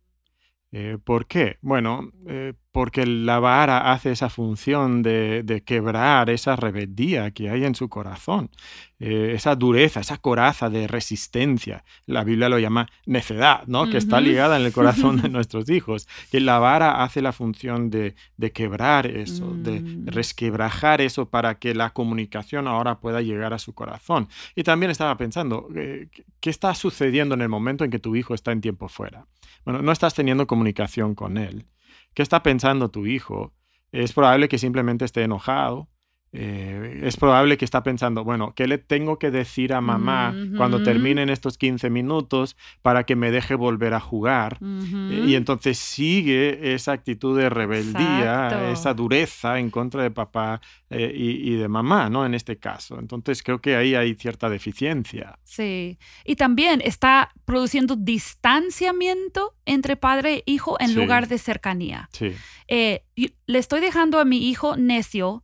Eh, 0.77 0.99
¿Por 1.05 1.27
qué? 1.27 1.59
Bueno, 1.63 2.11
eh, 2.27 2.53
porque 2.73 3.07
la 3.07 3.39
vara 3.39 3.93
hace 3.93 4.11
esa 4.11 4.29
función 4.29 5.05
de, 5.05 5.63
quebrar 5.65 6.31
esa 6.31 6.57
rebeldía 6.57 7.31
que 7.31 7.49
hay 7.49 7.65
en 7.65 7.77
su 7.77 7.89
corazón, 7.89 8.51
eh, 8.99 9.35
esa 9.37 9.55
dureza, 9.55 10.01
esa 10.01 10.17
coraza 10.19 10.71
de 10.71 10.89
resistencia. 10.89 11.85
La 12.07 12.25
Biblia 12.25 12.49
lo 12.49 12.59
llama 12.59 12.89
necedad, 13.07 13.63
¿no? 13.69 13.89
Que 13.89 13.99
está 13.99 14.21
ligada 14.21 14.59
en 14.59 14.67
el 14.67 14.73
corazón 14.73 15.23
de 15.23 15.29
nuestros 15.31 15.71
hijos. 15.71 16.09
Que 16.33 16.41
la 16.41 16.59
vara 16.59 17.05
hace 17.05 17.23
la 17.23 17.31
función 17.31 17.89
de, 17.89 18.17
quebrar 18.53 19.07
eso, 19.07 19.55
de 19.55 19.81
mm. 19.81 20.07
resquebrajar 20.09 21.01
eso 21.01 21.31
para 21.31 21.61
que 21.61 21.73
la 21.73 21.91
comunicación 21.91 22.67
ahora 22.67 22.99
pueda 22.99 23.23
llegar 23.23 23.55
a 23.55 23.61
su 23.61 23.75
corazón. 23.75 24.27
Y 24.57 24.65
también 24.65 24.91
estaba 24.91 25.17
pensando, 25.17 25.69
¿qué 25.73 26.51
está 26.51 26.75
sucediendo 26.75 27.37
en 27.37 27.43
el 27.43 27.49
momento 27.49 27.85
en 27.85 27.93
que 27.93 28.01
tu 28.01 28.17
hijo 28.17 28.35
está 28.35 28.51
en 28.51 28.61
tiempo 28.61 28.89
fuera? 28.89 29.25
Bueno, 29.65 29.83
no 29.83 29.93
estás 29.93 30.15
teniendo 30.15 30.47
comunicación 30.47 31.15
con 31.15 31.37
él. 31.39 31.67
¿Qué 32.15 32.23
está 32.23 32.43
pensando 32.43 32.91
tu 32.91 33.07
hijo? 33.07 33.53
Es 33.93 34.13
probable 34.13 34.49
que 34.49 34.59
simplemente 34.59 35.05
esté 35.05 35.23
enojado. 35.23 35.89
Eh, 36.37 37.03
es 37.05 37.17
probable 37.17 37.57
que 37.57 37.65
está 37.65 37.85
pensando, 37.85 38.25
bueno, 38.25 38.55
¿qué 38.57 38.67
le 38.67 38.79
tengo 38.79 39.21
que 39.21 39.31
decir 39.31 39.73
a 39.73 39.81
mamá 39.81 40.35
cuando 40.57 40.83
terminen 40.83 41.31
estos 41.31 41.57
15 41.57 41.91
minutos 41.91 42.57
para 42.83 43.05
que 43.05 43.15
me 43.15 43.31
deje 43.31 43.55
volver 43.55 43.95
a 43.95 44.01
jugar? 44.01 44.59
Eh, 44.61 45.27
y 45.29 45.37
entonces 45.37 45.79
sigue 45.79 46.75
esa 46.75 46.91
actitud 46.91 47.39
de 47.39 47.49
rebeldía, 47.51 48.73
esa 48.73 48.95
dureza 48.95 49.61
en 49.61 49.71
contra 49.71 50.03
de 50.03 50.11
papá 50.11 50.61
eh, 50.91 51.13
y, 51.15 51.53
y, 51.53 51.55
de 51.55 51.69
mamá, 51.69 52.11
¿no? 52.11 52.27
En 52.27 52.35
este 52.35 52.57
caso. 52.57 52.99
Entonces 52.99 53.41
creo 53.45 53.61
que 53.61 53.77
ahí 53.77 53.95
hay 53.95 54.17
cierta 54.17 54.51
deficiencia. 54.51 55.39
Sí. 55.45 55.99
Y 56.25 56.35
también 56.35 56.83
está 56.85 57.31
produciendo 57.45 57.95
distanciamiento 57.95 59.55
entre 59.67 59.95
padre 59.95 60.39
e 60.39 60.43
hijo 60.47 60.81
en 60.81 60.97
lugar 60.97 61.29
de 61.29 61.39
cercanía. 61.39 62.09
Sí. 62.13 62.33
le 62.67 63.59
estoy 63.59 63.81
dejando 63.81 64.19
a 64.19 64.25
mi 64.25 64.49
hijo 64.49 64.77
necio 64.77 65.44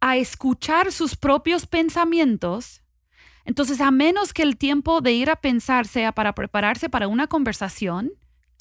a 0.00 0.16
escuchar 0.16 0.92
sus 0.92 1.16
propios 1.16 1.66
pensamientos, 1.66 2.82
entonces 3.44 3.80
a 3.80 3.90
menos 3.90 4.32
que 4.32 4.42
el 4.42 4.56
tiempo 4.56 5.00
de 5.00 5.12
ir 5.12 5.30
a 5.30 5.36
pensar 5.36 5.86
sea 5.86 6.12
para 6.12 6.34
prepararse 6.34 6.88
para 6.88 7.08
una 7.08 7.26
conversación, 7.26 8.12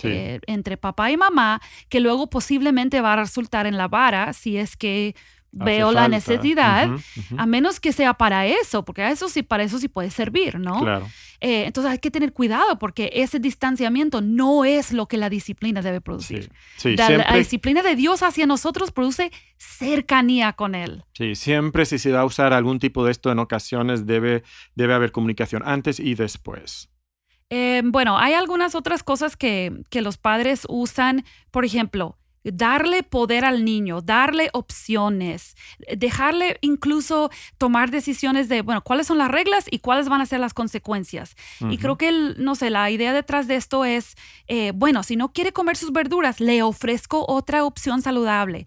eh, 0.01 0.39
entre 0.47 0.77
papá 0.77 1.11
y 1.11 1.17
mamá, 1.17 1.61
que 1.89 1.99
luego 1.99 2.29
posiblemente 2.29 3.01
va 3.01 3.13
a 3.13 3.17
resultar 3.17 3.65
en 3.65 3.77
la 3.77 3.89
vara 3.89 4.31
si 4.31 4.57
es 4.57 4.77
que 4.77 5.15
veo 5.51 5.91
la 5.91 6.07
necesidad, 6.07 6.89
a 7.37 7.45
menos 7.45 7.79
que 7.79 7.91
sea 7.91 8.13
para 8.13 8.45
eso, 8.45 8.85
porque 8.85 9.01
a 9.01 9.11
eso 9.11 9.29
sí, 9.29 9.43
para 9.43 9.63
eso 9.63 9.79
sí 9.79 9.87
puede 9.87 10.11
servir, 10.11 10.59
¿no? 10.59 10.81
Claro. 10.81 11.07
Eh, 11.41 11.65
entonces 11.65 11.91
hay 11.91 11.99
que 11.99 12.11
tener 12.11 12.33
cuidado 12.33 12.77
porque 12.79 13.11
ese 13.13 13.39
distanciamiento 13.39 14.19
no 14.19 14.65
es 14.65 14.91
lo 14.91 15.07
que 15.07 15.17
la 15.17 15.29
disciplina 15.29 15.81
debe 15.81 16.01
producir. 16.01 16.51
Sí, 16.75 16.97
la, 16.97 17.35
disciplina 17.37 17.81
de 17.81 17.95
Dios 17.95 18.23
hacia 18.23 18.45
nosotros 18.45 18.91
produce 18.91 19.31
cercanía 19.57 20.53
con 20.53 20.75
Él. 20.75 21.05
Sí, 21.13 21.35
siempre 21.35 21.85
si 21.85 21.97
se 21.97 22.11
va 22.11 22.21
a 22.21 22.25
usar 22.25 22.51
algún 22.51 22.79
tipo 22.79 23.05
de 23.05 23.11
esto 23.11 23.31
en 23.31 23.39
ocasiones 23.39 24.05
debe, 24.05 24.43
debe 24.75 24.93
haber 24.93 25.11
comunicación 25.11 25.63
antes 25.65 25.99
y 25.99 26.15
después. 26.15 26.89
Eh, 27.49 27.81
bueno, 27.85 28.19
hay 28.19 28.33
algunas 28.33 28.75
otras 28.75 29.01
cosas 29.01 29.37
que, 29.37 29.81
que 29.89 30.01
los 30.01 30.17
padres 30.17 30.65
usan, 30.69 31.23
por 31.51 31.65
ejemplo, 31.65 32.18
darle 32.43 33.03
poder 33.03 33.45
al 33.45 33.65
niño, 33.65 34.01
darle 34.01 34.49
opciones, 34.53 35.55
dejarle 35.95 36.57
incluso 36.61 37.29
tomar 37.57 37.91
decisiones 37.91 38.49
de, 38.49 38.61
bueno, 38.61 38.81
cuáles 38.81 39.07
son 39.07 39.17
las 39.17 39.29
reglas 39.29 39.65
y 39.69 39.79
cuáles 39.79 40.09
van 40.09 40.21
a 40.21 40.25
ser 40.25 40.39
las 40.39 40.53
consecuencias. 40.53 41.35
Y 41.69 41.77
creo 41.77 41.97
que, 41.97 42.11
no 42.37 42.55
sé, 42.55 42.69
la 42.69 42.89
idea 42.89 43.13
detrás 43.13 43.47
de 43.47 43.55
esto 43.55 43.85
es, 43.85 44.15
eh, 44.47 44.71
bueno, 44.73 45.03
si 45.03 45.15
no 45.15 45.33
quiere 45.33 45.51
comer 45.51 45.75
sus 45.75 45.91
verduras, 45.91 46.39
le 46.39 46.63
ofrezco 46.63 47.25
otra 47.27 47.63
opción 47.65 48.01
saludable. 48.01 48.65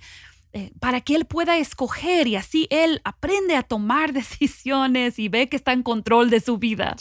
Eh, 0.55 0.71
para 0.81 1.01
que 1.01 1.15
él 1.15 1.25
pueda 1.25 1.57
escoger 1.57 2.27
y 2.27 2.37
así 2.37 2.67
él 2.69 3.01
aprende 3.05 3.57
a 3.57 3.63
tomar 3.63 4.13
decisiones 4.13 5.19
y 5.19 5.31
ve 5.31 5.49
que 5.49 5.57
está 5.57 5.73
en 5.73 5.83
control 5.83 6.29
de 6.29 6.41
su 6.41 6.59
vida. 6.59 6.95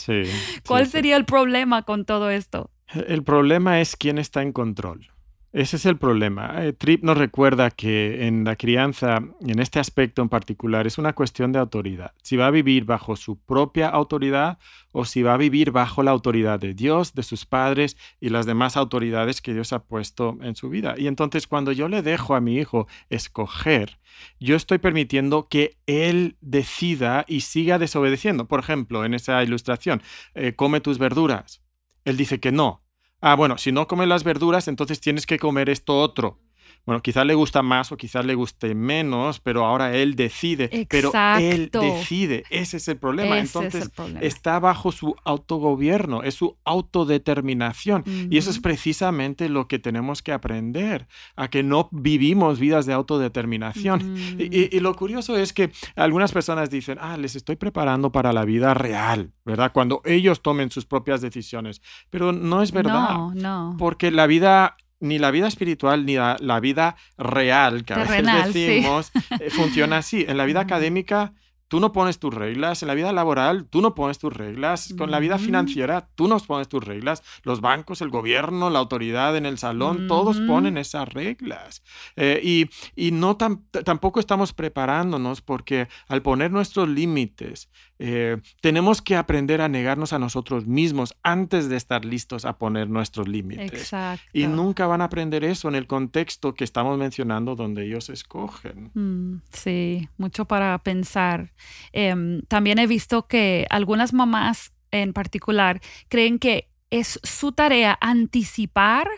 ¿Cuál 0.66 0.86
sería 0.86 1.18
el 1.18 1.26
problema 1.26 1.82
con 1.82 2.06
todo 2.06 2.30
esto? 2.30 2.70
El 2.94 3.22
problema 3.22 3.80
es 3.82 3.94
quién 3.94 4.16
está 4.16 4.40
en 4.40 4.52
control. 4.52 5.12
Ese 5.52 5.76
es 5.76 5.84
el 5.84 5.98
problema. 5.98 6.64
Eh, 6.64 6.72
Tripp 6.72 7.04
nos 7.04 7.18
recuerda 7.18 7.70
que 7.70 8.26
en 8.26 8.42
la 8.42 8.56
crianza, 8.56 9.18
en 9.40 9.58
este 9.58 9.80
aspecto 9.80 10.22
en 10.22 10.30
particular, 10.30 10.86
es 10.86 10.96
una 10.96 11.12
cuestión 11.12 11.52
de 11.52 11.58
autoridad. 11.58 12.14
Si 12.22 12.36
va 12.36 12.46
a 12.46 12.50
vivir 12.50 12.86
bajo 12.86 13.16
su 13.16 13.38
propia 13.38 13.90
autoridad 13.90 14.58
o 14.92 15.04
si 15.04 15.22
va 15.22 15.34
a 15.34 15.36
vivir 15.36 15.70
bajo 15.70 16.02
la 16.02 16.10
autoridad 16.10 16.58
de 16.58 16.72
Dios, 16.72 17.12
de 17.12 17.22
sus 17.22 17.44
padres 17.44 17.98
y 18.18 18.30
las 18.30 18.46
demás 18.46 18.78
autoridades 18.78 19.42
que 19.42 19.52
Dios 19.52 19.74
ha 19.74 19.84
puesto 19.84 20.38
en 20.40 20.56
su 20.56 20.70
vida. 20.70 20.94
Y 20.96 21.06
entonces 21.06 21.46
cuando 21.46 21.70
yo 21.72 21.86
le 21.86 22.00
dejo 22.00 22.34
a 22.34 22.40
mi 22.40 22.56
hijo 22.56 22.86
escoger, 23.10 23.98
yo 24.40 24.56
estoy 24.56 24.78
permitiendo 24.78 25.48
que 25.48 25.76
él 25.86 26.38
decida 26.40 27.26
y 27.28 27.40
siga 27.40 27.78
desobedeciendo. 27.78 28.48
Por 28.48 28.60
ejemplo, 28.60 29.04
en 29.04 29.12
esa 29.12 29.42
ilustración, 29.42 30.02
eh, 30.34 30.54
come 30.54 30.80
tus 30.80 30.96
verduras. 30.96 31.62
Él 32.06 32.16
dice 32.16 32.40
que 32.40 32.52
no, 32.52 32.81
ah, 33.22 33.34
bueno, 33.34 33.56
si 33.56 33.72
no 33.72 33.88
comes 33.88 34.08
las 34.08 34.24
verduras, 34.24 34.68
entonces 34.68 35.00
tienes 35.00 35.24
que 35.24 35.38
comer 35.38 35.70
esto 35.70 35.98
otro. 35.98 36.38
Bueno, 36.84 37.00
quizás 37.00 37.24
le 37.24 37.34
gusta 37.34 37.62
más 37.62 37.92
o 37.92 37.96
quizás 37.96 38.26
le 38.26 38.34
guste 38.34 38.74
menos, 38.74 39.38
pero 39.38 39.64
ahora 39.64 39.94
él 39.94 40.16
decide. 40.16 40.86
Pero 40.88 41.12
él 41.38 41.70
decide. 41.70 42.42
Ese 42.50 42.78
es 42.78 42.88
el 42.88 42.96
problema. 42.96 43.38
Entonces 43.38 43.90
está 44.20 44.58
bajo 44.58 44.90
su 44.90 45.14
autogobierno, 45.24 46.24
es 46.24 46.34
su 46.34 46.56
autodeterminación. 46.64 48.02
Y 48.30 48.36
eso 48.36 48.50
es 48.50 48.58
precisamente 48.58 49.48
lo 49.48 49.68
que 49.68 49.78
tenemos 49.78 50.22
que 50.22 50.32
aprender, 50.32 51.06
a 51.36 51.48
que 51.48 51.62
no 51.62 51.88
vivimos 51.92 52.58
vidas 52.58 52.86
de 52.86 52.92
autodeterminación. 52.94 54.16
y, 54.38 54.76
y, 54.76 54.80
lo 54.80 54.96
curioso 54.96 55.36
es 55.36 55.52
que 55.52 55.70
algunas 55.94 56.32
personas 56.32 56.68
dicen, 56.68 56.98
ah, 57.00 57.16
les 57.16 57.36
estoy 57.36 57.54
preparando 57.56 58.10
para 58.10 58.32
la 58.32 58.44
vida 58.44 58.74
real, 58.74 59.32
¿verdad? 59.44 59.72
Cuando 59.72 60.02
ellos 60.04 60.42
tomen 60.42 60.70
sus 60.70 60.84
propias 60.84 61.20
decisiones. 61.20 61.80
Pero 62.10 62.32
no 62.32 62.62
es 62.62 62.72
verdad. 62.72 63.10
No, 63.10 63.34
no. 63.34 63.76
Porque 63.78 64.10
la 64.10 64.26
vida 64.26 64.76
ni 65.02 65.18
la 65.18 65.30
vida 65.30 65.48
espiritual 65.48 66.06
ni 66.06 66.14
la, 66.14 66.60
vida 66.60 66.96
real, 67.18 67.84
que 67.84 67.92
a 67.92 67.98
veces 67.98 68.54
decimos, 68.54 69.12
eh, 69.40 69.50
funciona 69.50 69.98
así. 69.98 70.24
En 70.26 70.36
la 70.36 70.44
vida 70.44 70.60
académica 70.60 71.34
tú 71.66 71.80
no 71.80 71.90
pones 71.92 72.18
tus 72.18 72.32
reglas, 72.32 72.82
en 72.82 72.88
la 72.88 72.94
vida 72.94 73.12
laboral 73.12 73.66
tú 73.66 73.80
no 73.80 73.94
pones 73.94 74.18
tus 74.18 74.32
reglas, 74.32 74.94
con 74.96 75.10
la 75.10 75.18
vida 75.20 75.38
financiera 75.38 76.06
tú 76.14 76.28
no 76.28 76.38
pones 76.38 76.68
tus 76.68 76.84
reglas, 76.84 77.22
los 77.44 77.62
bancos, 77.62 78.02
el 78.02 78.10
gobierno, 78.10 78.70
la 78.70 78.78
autoridad 78.78 79.36
en 79.36 79.46
el 79.46 79.56
salón, 79.58 80.06
todos 80.06 80.38
ponen 80.40 80.76
esas 80.76 81.08
reglas. 81.08 81.82
Eh, 82.16 82.40
y, 82.44 82.68
y, 82.94 83.10
no 83.10 83.38
tampoco 83.38 84.20
estamos 84.20 84.52
preparándonos 84.52 85.40
porque 85.40 85.88
al 86.08 86.20
poner 86.20 86.50
nuestros 86.50 86.88
límites 86.88 87.70
eh, 88.04 88.38
tenemos 88.60 89.00
que 89.00 89.14
aprender 89.14 89.60
a 89.60 89.68
negarnos 89.68 90.12
a 90.12 90.18
nosotros 90.18 90.66
mismos 90.66 91.14
antes 91.22 91.68
de 91.68 91.76
estar 91.76 92.04
listos 92.04 92.44
a 92.44 92.58
poner 92.58 92.90
nuestros 92.90 93.28
límites. 93.28 93.72
Exacto. 93.72 94.24
Y 94.32 94.48
nunca 94.48 94.88
van 94.88 95.02
a 95.02 95.04
aprender 95.04 95.44
eso 95.44 95.68
en 95.68 95.76
el 95.76 95.86
contexto 95.86 96.52
que 96.54 96.64
estamos 96.64 96.98
mencionando 96.98 97.54
donde 97.54 97.86
ellos 97.86 98.08
escogen. 98.08 98.90
Mm, 98.94 99.42
sí, 99.52 100.08
mucho 100.16 100.46
para 100.46 100.76
pensar. 100.78 101.52
Em, 101.92 102.42
también 102.48 102.80
he 102.80 102.88
visto 102.88 103.28
que 103.28 103.68
algunas 103.70 104.12
mamás 104.12 104.72
en 104.90 105.12
particular 105.12 105.80
creen 106.08 106.40
que 106.40 106.68
es 106.90 107.20
su 107.22 107.52
tarea 107.52 107.96
anticipar 108.00 109.08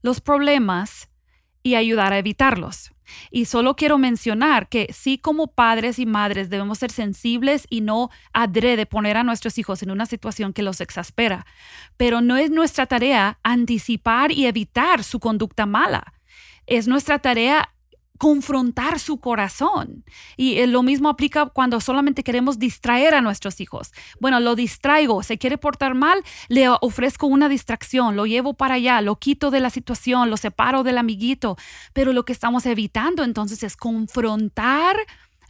los 0.00 0.22
problemas 0.22 1.10
y 1.62 1.74
ayudar 1.74 2.12
a 2.12 2.18
evitarlos. 2.18 2.92
Y 3.30 3.46
solo 3.46 3.74
quiero 3.74 3.98
mencionar 3.98 4.68
que 4.68 4.92
sí 4.92 5.18
como 5.18 5.48
padres 5.48 5.98
y 5.98 6.06
madres 6.06 6.48
debemos 6.48 6.78
ser 6.78 6.92
sensibles 6.92 7.66
y 7.68 7.80
no 7.80 8.10
adrede 8.32 8.86
poner 8.86 9.16
a 9.16 9.24
nuestros 9.24 9.58
hijos 9.58 9.82
en 9.82 9.90
una 9.90 10.06
situación 10.06 10.52
que 10.52 10.62
los 10.62 10.80
exaspera, 10.80 11.46
pero 11.96 12.20
no 12.20 12.36
es 12.36 12.50
nuestra 12.50 12.86
tarea 12.86 13.38
anticipar 13.42 14.32
y 14.32 14.46
evitar 14.46 15.02
su 15.02 15.18
conducta 15.20 15.66
mala. 15.66 16.12
Es 16.66 16.86
nuestra 16.86 17.18
tarea 17.18 17.70
confrontar 18.20 18.98
su 18.98 19.18
corazón. 19.18 20.04
Y 20.36 20.58
eh, 20.58 20.66
lo 20.66 20.82
mismo 20.82 21.08
aplica 21.08 21.46
cuando 21.46 21.80
solamente 21.80 22.22
queremos 22.22 22.58
distraer 22.58 23.14
a 23.14 23.22
nuestros 23.22 23.62
hijos. 23.62 23.92
Bueno, 24.20 24.40
lo 24.40 24.54
distraigo, 24.56 25.22
se 25.22 25.38
quiere 25.38 25.56
portar 25.56 25.94
mal, 25.94 26.22
le 26.48 26.68
ofrezco 26.68 27.26
una 27.26 27.48
distracción, 27.48 28.16
lo 28.16 28.26
llevo 28.26 28.52
para 28.52 28.74
allá, 28.74 29.00
lo 29.00 29.16
quito 29.16 29.50
de 29.50 29.60
la 29.60 29.70
situación, 29.70 30.28
lo 30.28 30.36
separo 30.36 30.82
del 30.82 30.98
amiguito. 30.98 31.56
Pero 31.94 32.12
lo 32.12 32.26
que 32.26 32.34
estamos 32.34 32.66
evitando 32.66 33.24
entonces 33.24 33.62
es 33.62 33.74
confrontar 33.74 34.98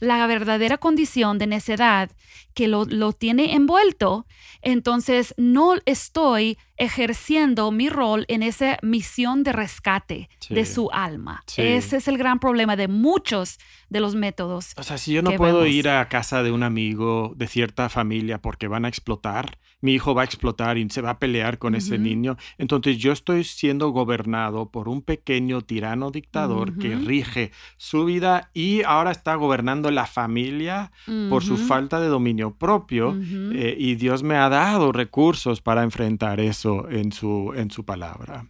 la 0.01 0.25
verdadera 0.27 0.77
condición 0.77 1.37
de 1.37 1.47
necedad 1.47 2.11
que 2.53 2.67
lo, 2.67 3.13
tiene 3.13 3.53
envuelto, 3.55 4.25
entonces 4.61 5.33
no 5.37 5.75
estoy 5.85 6.57
ejerciendo 6.75 7.71
mi 7.71 7.87
rol 7.87 8.25
en 8.27 8.43
esa 8.43 8.77
misión 8.81 9.43
de 9.43 9.53
rescate 9.53 10.29
de 10.49 10.65
su 10.65 10.89
alma. 10.91 11.43
Ese 11.55 11.97
es 11.97 12.07
el 12.07 12.17
gran 12.17 12.39
problema 12.39 12.75
de 12.75 12.87
muchos 12.87 13.59
de 13.89 13.99
los 13.99 14.15
métodos. 14.15 14.73
O 14.75 14.83
sea, 14.83 14.97
si 14.97 15.13
yo 15.13 15.21
no 15.21 15.31
puedo 15.37 15.65
ir 15.67 15.87
a 15.87 16.09
casa 16.09 16.43
de 16.43 16.51
un 16.51 16.63
amigo 16.63 17.33
de 17.35 17.47
cierta 17.47 17.87
familia 17.87 18.41
porque 18.41 18.67
van 18.67 18.85
a 18.85 18.89
explotar, 18.89 19.59
mi 19.81 19.93
hijo 19.93 20.15
va 20.15 20.21
a 20.21 20.25
explotar 20.25 20.77
y 20.77 20.89
se 20.89 21.01
va 21.01 21.11
a 21.11 21.19
pelear 21.19 21.57
con 21.57 21.75
ese 21.75 21.97
niño. 21.97 22.37
Entonces 22.57 22.97
yo 22.97 23.11
estoy 23.11 23.43
siendo 23.43 23.89
gobernado 23.89 24.69
por 24.69 24.87
un 24.87 25.01
pequeño 25.01 25.61
tirano 25.61 26.11
dictador 26.11 26.77
que 26.77 26.95
rige 26.95 27.51
su 27.77 28.05
vida 28.05 28.49
y 28.53 28.83
ahora 28.83 29.11
está 29.11 29.35
gobernando 29.35 29.91
la 29.91 30.05
familia 30.05 30.91
por 31.29 31.43
su 31.43 31.57
falta 31.57 31.99
de 31.99 32.07
dominio 32.07 32.55
propio 32.55 33.17
eh, 33.53 33.75
y 33.77 33.95
Dios 33.95 34.23
me 34.23 34.35
ha 34.35 34.49
dado 34.49 34.91
recursos 34.91 35.61
para 35.61 35.83
enfrentar 35.83 36.39
eso 36.39 36.89
en 36.89 37.11
su, 37.11 37.53
en 37.55 37.71
su 37.71 37.83
palabra. 37.83 38.45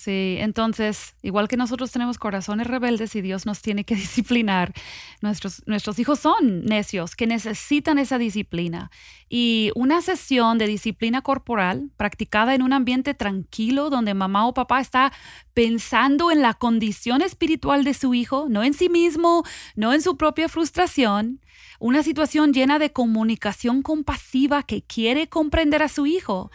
Sí, 0.00 0.38
entonces, 0.38 1.14
igual 1.20 1.46
que 1.46 1.58
nosotros 1.58 1.92
tenemos 1.92 2.16
corazones 2.16 2.66
rebeldes 2.66 3.14
y 3.16 3.20
Dios 3.20 3.44
nos 3.44 3.60
tiene 3.60 3.84
que 3.84 3.94
disciplinar, 3.96 4.72
nuestros, 5.20 5.62
nuestros 5.66 5.98
hijos 5.98 6.18
son 6.20 6.64
necios 6.64 7.14
que 7.14 7.26
necesitan 7.26 7.98
esa 7.98 8.16
disciplina. 8.16 8.90
Y 9.28 9.72
una 9.74 10.00
sesión 10.00 10.56
de 10.56 10.68
disciplina 10.68 11.20
corporal 11.20 11.90
practicada 11.98 12.54
en 12.54 12.62
un 12.62 12.72
ambiente 12.72 13.12
tranquilo 13.12 13.90
donde 13.90 14.14
mamá 14.14 14.46
o 14.46 14.54
papá 14.54 14.80
está 14.80 15.12
pensando 15.52 16.30
en 16.30 16.40
la 16.40 16.54
condición 16.54 17.20
espiritual 17.20 17.84
de 17.84 17.92
su 17.92 18.14
hijo, 18.14 18.46
no 18.48 18.64
en 18.64 18.72
sí 18.72 18.88
mismo, 18.88 19.44
no 19.76 19.92
en 19.92 20.00
su 20.00 20.16
propia 20.16 20.48
frustración, 20.48 21.42
una 21.78 22.02
situación 22.02 22.54
llena 22.54 22.78
de 22.78 22.90
comunicación 22.90 23.82
compasiva 23.82 24.62
que 24.62 24.80
quiere 24.80 25.28
comprender 25.28 25.82
a 25.82 25.90
su 25.90 26.06
hijo 26.06 26.50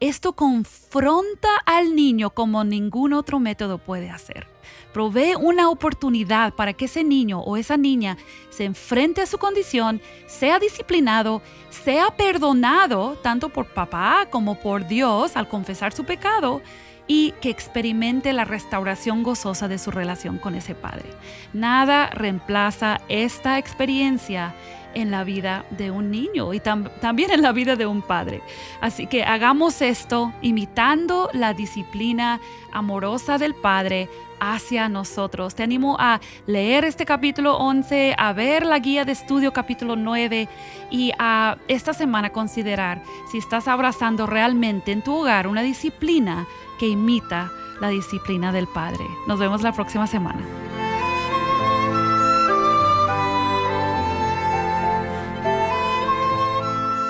esto 0.00 0.32
confronta 0.32 1.48
al 1.66 1.96
niño 1.96 2.30
como 2.30 2.64
ningún 2.64 3.12
otro 3.12 3.40
método 3.40 3.78
puede 3.78 4.10
hacer. 4.10 4.46
Provee 4.92 5.34
una 5.38 5.70
oportunidad 5.70 6.54
para 6.54 6.72
que 6.72 6.86
ese 6.86 7.04
niño 7.04 7.40
o 7.40 7.56
esa 7.56 7.76
niña 7.76 8.16
se 8.50 8.64
enfrente 8.64 9.22
a 9.22 9.26
su 9.26 9.38
condición, 9.38 10.00
sea 10.26 10.58
disciplinado, 10.58 11.42
sea 11.70 12.16
perdonado 12.16 13.16
tanto 13.22 13.48
por 13.48 13.66
papá 13.66 14.28
como 14.30 14.60
por 14.60 14.86
Dios 14.86 15.36
al 15.36 15.48
confesar 15.48 15.92
su 15.92 16.04
pecado 16.04 16.62
y 17.06 17.32
que 17.40 17.50
experimente 17.50 18.32
la 18.32 18.44
restauración 18.44 19.22
gozosa 19.22 19.66
de 19.66 19.78
su 19.78 19.90
relación 19.90 20.38
con 20.38 20.54
ese 20.54 20.74
Padre. 20.74 21.10
Nada 21.52 22.10
reemplaza 22.10 23.00
esta 23.08 23.58
experiencia 23.58 24.54
en 24.94 25.10
la 25.10 25.24
vida 25.24 25.64
de 25.70 25.90
un 25.90 26.10
niño 26.10 26.54
y 26.54 26.60
también 26.60 27.30
en 27.30 27.42
la 27.42 27.52
vida 27.52 27.76
de 27.76 27.86
un 27.86 28.02
padre. 28.02 28.42
Así 28.80 29.06
que 29.06 29.24
hagamos 29.24 29.82
esto 29.82 30.32
imitando 30.42 31.28
la 31.32 31.54
disciplina 31.54 32.40
amorosa 32.72 33.38
del 33.38 33.54
Padre 33.54 34.08
hacia 34.40 34.88
nosotros. 34.88 35.54
Te 35.54 35.62
animo 35.62 35.96
a 35.98 36.20
leer 36.46 36.84
este 36.84 37.04
capítulo 37.04 37.56
11, 37.56 38.14
a 38.16 38.32
ver 38.32 38.64
la 38.64 38.78
guía 38.78 39.04
de 39.04 39.12
estudio 39.12 39.52
capítulo 39.52 39.96
9 39.96 40.48
y 40.90 41.12
a 41.18 41.56
esta 41.68 41.92
semana 41.92 42.30
considerar 42.30 43.02
si 43.30 43.38
estás 43.38 43.68
abrazando 43.68 44.26
realmente 44.26 44.92
en 44.92 45.02
tu 45.02 45.14
hogar 45.14 45.46
una 45.46 45.62
disciplina 45.62 46.46
que 46.78 46.88
imita 46.88 47.50
la 47.80 47.88
disciplina 47.88 48.52
del 48.52 48.66
Padre. 48.66 49.04
Nos 49.26 49.38
vemos 49.38 49.62
la 49.62 49.72
próxima 49.72 50.06
semana. 50.06 50.67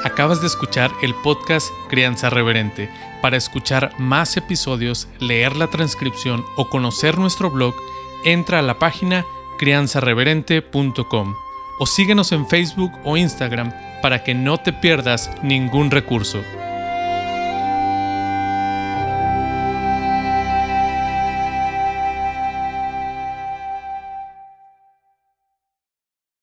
Acabas 0.09 0.41
de 0.41 0.47
escuchar 0.47 0.91
el 1.03 1.15
podcast 1.15 1.69
Crianza 1.91 2.31
Reverente. 2.31 2.89
Para 3.21 3.37
escuchar 3.37 3.93
más 3.99 4.39
episodios, 4.39 5.07
leer 5.21 5.55
la 5.55 5.67
transcripción 5.67 6.47
o 6.57 6.71
conocer 6.71 7.19
nuestro 7.19 7.51
blog, 7.51 7.75
entra 8.25 8.61
a 8.61 8.63
la 8.63 8.79
página 8.79 9.27
crianzareverente.com 9.59 11.35
o 11.79 11.87
síguenos 11.87 12.33
en 12.33 12.49
Facebook 12.49 12.93
o 13.05 13.19
Instagram 13.19 13.71
para 14.01 14.25
que 14.25 14.35
no 14.35 14.57
te 14.57 14.73
pierdas 14.73 15.31
ningún 15.43 15.91
recurso. 15.91 16.43